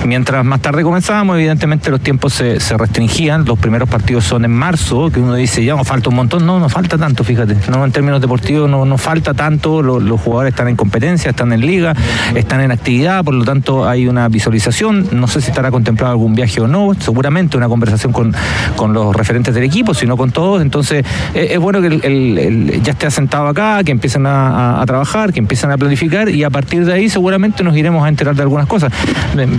[0.06, 4.52] Mientras más tarde comenzábamos, evidentemente los tiempos se, se restringían, los primeros partidos son en
[4.52, 7.84] marzo, que uno dice, ya nos falta un montón, no, no falta tanto, fíjate, no
[7.84, 11.62] en términos deportivos no, no falta tanto, lo- los jugadores están en competencia, están en
[11.62, 11.94] liga,
[12.36, 16.36] están en actividad, por lo tanto hay una visualización, no sé si estará contemplado algún
[16.36, 18.34] viaje o no, seguramente una conversación con,
[18.76, 21.04] con los referentes del equipo, sino con todos, entonces
[21.34, 24.48] eh, es bueno que el- ya esté asentado acá, que empiecen a,
[24.78, 28.04] a- a trabajar, que empiecen a planificar y a partir de ahí seguramente nos iremos
[28.06, 28.92] a enterar de algunas cosas.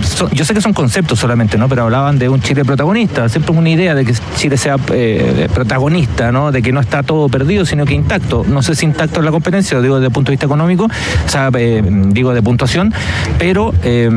[0.03, 1.67] So- yo sé que son conceptos solamente, ¿no?
[1.73, 5.47] Pero hablaban de un Chile protagonista, siempre es una idea de que Chile sea eh,
[5.51, 6.31] protagonista.
[6.51, 8.45] De que no está todo perdido, sino que intacto.
[8.47, 10.83] No sé si intacto en la competencia, lo digo desde el punto de vista económico,
[10.85, 12.93] o sea, eh, digo de puntuación,
[13.39, 14.07] pero eh,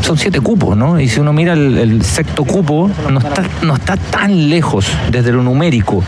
[0.00, 0.98] son siete cupos, ¿no?
[0.98, 5.30] Y si uno mira el, el sexto cupo, no está, no está tan lejos desde
[5.30, 6.02] lo numérico.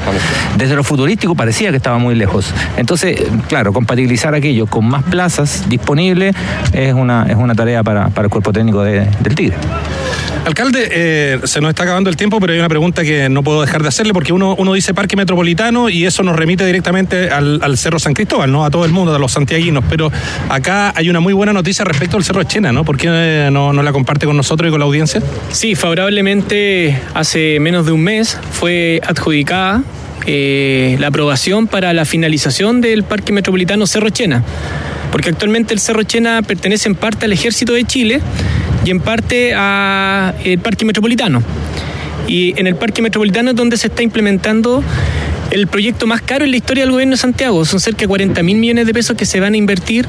[0.57, 2.55] Desde lo futurístico parecía que estaba muy lejos.
[2.79, 6.35] Entonces, claro, compatibilizar aquello con más plazas disponibles
[6.73, 9.57] es una, es una tarea para, para el cuerpo técnico de- del Tigre.
[10.45, 13.61] Alcalde, eh, se nos está acabando el tiempo, pero hay una pregunta que no puedo
[13.61, 17.77] dejar de hacerle porque uno, uno dice Parque Metropolitano y eso nos remite directamente al,
[17.77, 18.65] Cerro San Cristóbal, ¿no?
[18.65, 19.85] A todo el mundo, a los santiaguinos.
[19.89, 20.11] Pero
[20.49, 22.85] acá hay una muy buena noticia respecto al Cerro Chena, ¿no?
[22.85, 25.23] ¿Por qué eh, no, no la comparte con nosotros y con la audiencia?
[25.51, 29.83] Sí, favorablemente hace menos de un mes fue adjudicada
[30.27, 34.45] eh, la aprobación para la finalización del Parque Metropolitano Cerro Chena,
[35.13, 38.21] porque actualmente el Cerro Chena pertenece en parte al Ejército de Chile
[38.85, 41.43] y en parte al Parque Metropolitano.
[42.29, 44.83] Y en el Parque Metropolitano es donde se está implementando
[45.51, 47.65] el proyecto más caro en la historia del gobierno de Santiago.
[47.65, 50.07] Son cerca de 40 mil millones de pesos que se van a invertir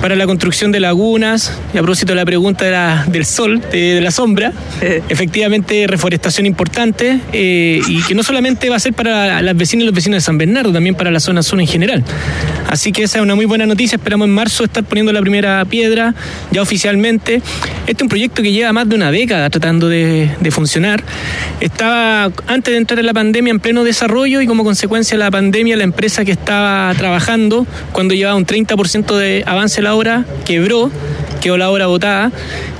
[0.00, 1.52] para la construcción de lagunas.
[1.74, 4.52] Y a propósito de la pregunta de la- del sol, de, de la sombra,
[5.08, 9.86] efectivamente reforestación importante eh, y que no solamente va a ser para las vecinas y
[9.86, 12.04] los vecinos de San Bernardo, también para la zona sur en general.
[12.68, 13.96] Así que esa es una muy buena noticia.
[13.96, 16.14] Esperamos en marzo estar poniendo la primera piedra
[16.50, 17.36] ya oficialmente.
[17.86, 21.02] Este es un proyecto que lleva más de una década tratando de, de funcionar.
[21.60, 25.30] Estaba antes de entrar en la pandemia en pleno desarrollo y como consecuencia de la
[25.30, 30.90] pandemia la empresa que estaba trabajando cuando llevaba un 30% de avance la obra quebró,
[31.40, 32.30] quedó la obra botada,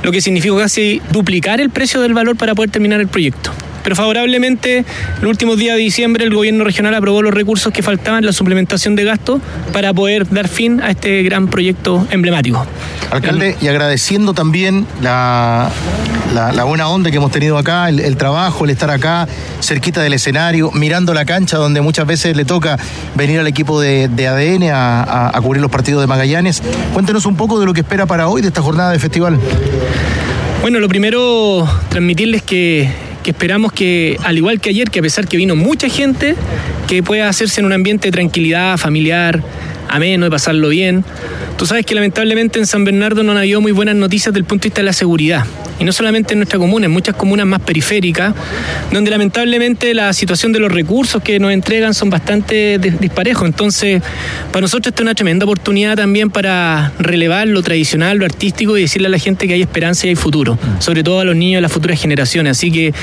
[0.03, 3.53] lo que significó casi duplicar el precio del valor para poder terminar el proyecto.
[3.85, 4.85] Pero favorablemente,
[5.21, 8.97] los últimos días de diciembre, el gobierno regional aprobó los recursos que faltaban, la suplementación
[8.97, 9.41] de gasto,
[9.73, 12.67] para poder dar fin a este gran proyecto emblemático.
[13.13, 15.71] Alcalde, y agradeciendo también la,
[16.35, 19.29] la, la buena onda que hemos tenido acá, el, el trabajo, el estar acá,
[19.61, 22.79] cerquita del escenario, mirando la cancha donde muchas veces le toca
[23.15, 26.63] venir al equipo de, de ADN a, a- a cubrir los partidos de Magallanes.
[26.95, 29.39] Cuéntenos un poco de lo que espera para hoy de esta jornada de festival.
[30.63, 32.89] Bueno, lo primero, transmitirles que,
[33.25, 36.37] que esperamos que, al igual que ayer, que a pesar que vino mucha gente,
[36.87, 39.43] que pueda hacerse en un ambiente de tranquilidad, familiar,
[39.89, 41.05] ameno, de pasarlo bien.
[41.57, 44.45] Tú sabes que lamentablemente en San Bernardo no han habido muy buenas noticias desde el
[44.45, 45.45] punto de vista de la seguridad.
[45.79, 48.35] Y no solamente en nuestra comuna, en muchas comunas más periféricas,
[48.93, 53.47] donde lamentablemente la situación de los recursos que nos entregan son bastante dis- disparejos.
[53.47, 54.03] Entonces,
[54.53, 58.83] para nosotros esta es una tremenda oportunidad también para relevar lo tradicional, lo artístico y
[58.83, 61.59] decirle a la gente que hay esperanza y hay futuro, sobre todo a los niños
[61.59, 62.53] de las futuras generaciones.
[62.59, 62.95] Así que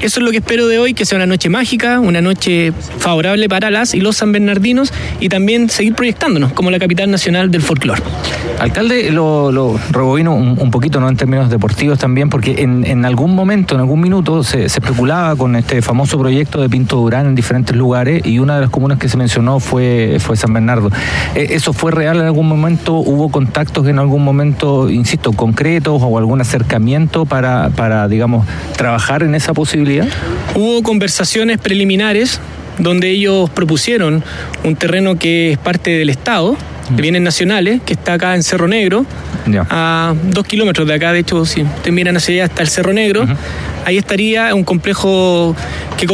[0.00, 3.48] eso es lo que espero de hoy, que sea una noche mágica, una noche favorable
[3.48, 7.60] para las y los san bernardinos y también seguir proyectándonos como la capital nacional del
[7.60, 8.02] folclore.
[8.58, 9.78] Alcalde, lo, lo
[10.14, 11.08] un, un poquito, ¿no?
[11.08, 15.36] En términos deportivos también, porque en, en algún momento, en algún minuto, se, se especulaba
[15.36, 18.98] con este famoso proyecto de Pinto Durán en diferentes lugares y una de las comunas
[18.98, 20.90] que se mencionó fue, fue San Bernardo.
[21.34, 22.94] Eh, ¿Eso fue real en algún momento?
[22.94, 28.46] ¿Hubo contactos en algún momento, insisto, concretos o algún acercamiento para, para digamos,
[28.76, 30.06] trabajar en esa posibilidad?
[30.54, 32.40] Hubo conversaciones preliminares
[32.78, 34.24] donde ellos propusieron
[34.64, 36.56] un terreno que es parte del Estado,
[36.90, 39.06] de bienes nacionales, que está acá en Cerro Negro,
[39.70, 42.92] a dos kilómetros de acá, de hecho, si ustedes miran hacia allá está el Cerro
[42.92, 43.26] Negro,
[43.84, 45.54] ahí estaría un complejo
[45.96, 46.06] que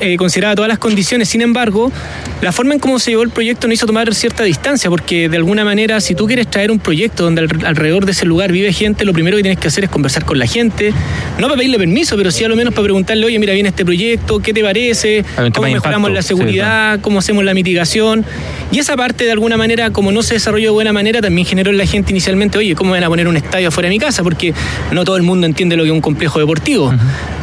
[0.00, 1.92] eh, consideraba todas las condiciones, sin embargo,
[2.40, 5.36] la forma en cómo se llevó el proyecto nos hizo tomar cierta distancia, porque de
[5.36, 8.72] alguna manera, si tú quieres traer un proyecto donde al- alrededor de ese lugar vive
[8.72, 10.92] gente, lo primero que tienes que hacer es conversar con la gente,
[11.38, 13.84] no para pedirle permiso, pero sí a lo menos para preguntarle, oye, mira, viene este
[13.84, 15.24] proyecto, ¿qué te parece?
[15.36, 17.00] ¿Cómo mejoramos impacto, la sí, seguridad?
[17.00, 18.24] ¿Cómo hacemos la mitigación?
[18.72, 21.70] Y esa parte, de alguna manera, como no se desarrolló de buena manera, también generó
[21.70, 24.22] en la gente inicialmente, oye, ¿cómo van a poner un estadio afuera de mi casa?
[24.22, 24.52] Porque
[24.92, 26.92] no todo el mundo entiende lo que es un complejo deportivo.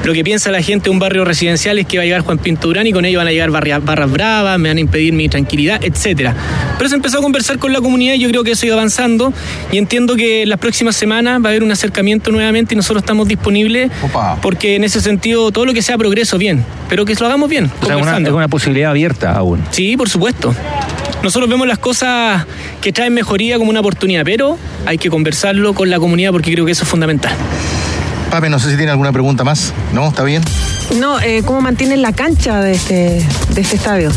[0.04, 2.38] Lo que piensa la gente de un barrio residencial es que va a llegar Juan
[2.38, 5.14] Pinto Durán y con ello van a llegar barria- barras bravas, me van a impedir
[5.14, 6.36] mi tranquilidad, etcétera.
[6.78, 8.76] Pero se empezó a conversar con la comunidad y yo creo que eso ha ido
[8.76, 9.32] avanzando
[9.72, 13.30] y entiendo que las próximas semanas va a haber un acercamiento nuevamente y nosotros estamos
[13.30, 13.92] disponibles
[14.42, 17.72] porque en ese sentido todo lo que sea progreso, bien, pero que lo hagamos bien.
[17.82, 19.62] O sea, una, es una posibilidad abierta aún.
[19.72, 20.54] Sí, por supuesto.
[21.24, 22.46] Nosotros vemos las cosas
[22.82, 26.66] que traen mejoría como una oportunidad, pero hay que conversarlo con la comunidad porque creo
[26.66, 27.32] que eso es fundamental.
[28.34, 29.72] Pape, no sé si tiene alguna pregunta más.
[29.94, 30.08] ¿No?
[30.08, 30.42] ¿Está bien?
[31.00, 34.10] No, eh, ¿cómo mantienen la cancha de este, de este estadio?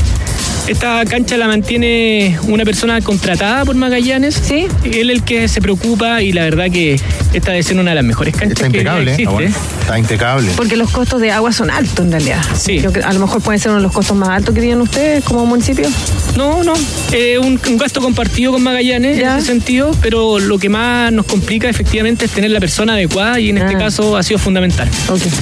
[0.66, 4.34] Esta cancha la mantiene una persona contratada por Magallanes.
[4.34, 4.66] Sí.
[4.84, 7.00] Él es el que se preocupa y la verdad que
[7.32, 9.14] esta debe ser una de las mejores canchas Está que impecable, ¿eh?
[9.14, 9.22] existe.
[9.22, 9.56] Está bueno.
[9.80, 10.50] Está impecable.
[10.56, 12.42] Porque los costos de agua son altos en realidad.
[12.56, 12.80] Sí.
[12.80, 15.22] Yo a lo mejor pueden ser uno de los costos más altos que tienen ustedes
[15.22, 15.88] como municipio.
[16.36, 16.74] No, no.
[17.12, 21.26] Eh, un, un gasto compartido con Magallanes en ese sentido, pero lo que más nos
[21.26, 24.88] complica efectivamente es tener la persona adecuada y en este caso ha sido fundamental.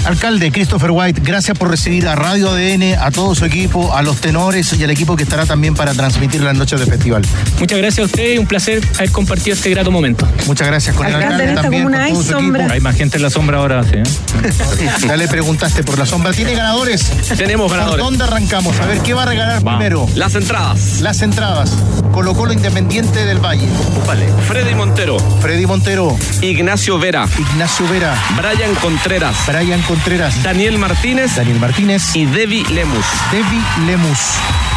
[0.04, 4.20] Alcalde Christopher White, gracias por recibir a Radio ADN, a todo su equipo, a los
[4.20, 7.22] tenores y al equipo que estará también para transmitir las noches de festival.
[7.58, 10.26] Muchas gracias a usted y un placer haber compartido este grato momento.
[10.46, 12.62] Muchas gracias con el Alcalde, también, con hay todo su sombra.
[12.62, 12.74] equipo.
[12.74, 13.96] Hay más gente en la sombra ahora, sí.
[13.96, 14.02] ¿eh?
[15.06, 16.32] Ya le preguntaste por la sombra.
[16.32, 17.02] ¿Tiene ganadores?
[17.36, 18.02] Tenemos ganadores.
[18.02, 18.78] ¿Por dónde arrancamos?
[18.80, 20.06] A ver, ¿qué va a regalar primero?
[20.14, 21.00] Las entradas.
[21.00, 21.72] Las entradas.
[22.12, 23.66] Colo Colo Independiente del Valle.
[24.06, 24.26] Vale.
[24.46, 25.18] Freddy Montero.
[25.40, 26.16] Freddy Montero.
[26.42, 27.26] Ignacio Vera.
[27.38, 28.14] Ignacio Vera.
[28.36, 29.36] Brian Contreras.
[29.46, 30.42] Brian Contreras.
[30.42, 31.34] Daniel Martínez.
[31.36, 32.14] Daniel Martínez.
[32.14, 33.06] Y Debbie Lemus.
[33.32, 34.18] Debbie Lemus.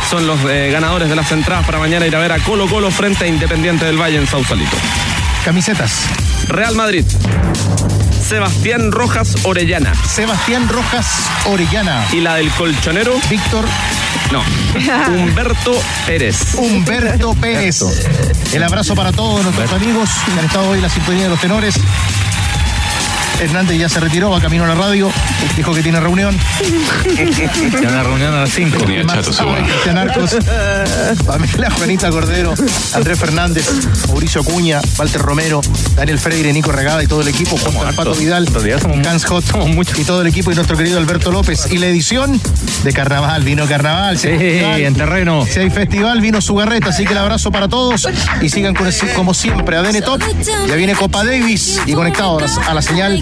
[0.10, 2.90] Son los eh, ganadores de las entradas para mañana ir a ver a Colo Colo
[2.92, 4.78] frente a Independiente del Valle en Sausalito.
[5.44, 5.92] Camisetas.
[6.48, 7.04] Real Madrid.
[8.26, 9.94] Sebastián Rojas Orellana.
[10.06, 11.06] Sebastián Rojas
[11.46, 12.06] Orellana.
[12.14, 13.16] Y la del colchonero.
[13.30, 13.66] Víctor.
[14.32, 14.44] No.
[15.14, 16.56] Humberto Pérez.
[16.56, 17.82] Humberto Pérez.
[18.54, 21.40] El abrazo para todos nuestros amigos que han estado hoy en la sintonía de los
[21.42, 21.76] tenores.
[23.40, 25.12] Hernández ya se retiró, va camino a la radio,
[25.56, 26.36] dijo que tiene reunión.
[27.04, 28.78] Tiene una reunión a las 5.
[28.78, 30.38] Cristian Arcos,
[31.26, 32.54] Pamela Juanita Cordero,
[32.94, 33.70] Andrés Fernández,
[34.08, 35.62] Mauricio Acuña, Walter Romero,
[35.96, 38.48] Daniel Freire, Nico Regada y todo el equipo, junto al Pato Vidal,
[39.04, 39.44] Cans Hot
[39.98, 41.72] y todo el equipo y nuestro querido Alberto López.
[41.72, 42.42] Y la edición
[42.84, 44.18] de Carnaval, vino Carnaval.
[44.18, 45.46] Sí, festival, en terreno.
[45.46, 48.08] Si hay festival, vino su garreta, así que el abrazo para todos
[48.42, 50.22] y sigan con como siempre, ADN Top.
[50.68, 53.22] Ya viene Copa Davis y conectado a la, a la señal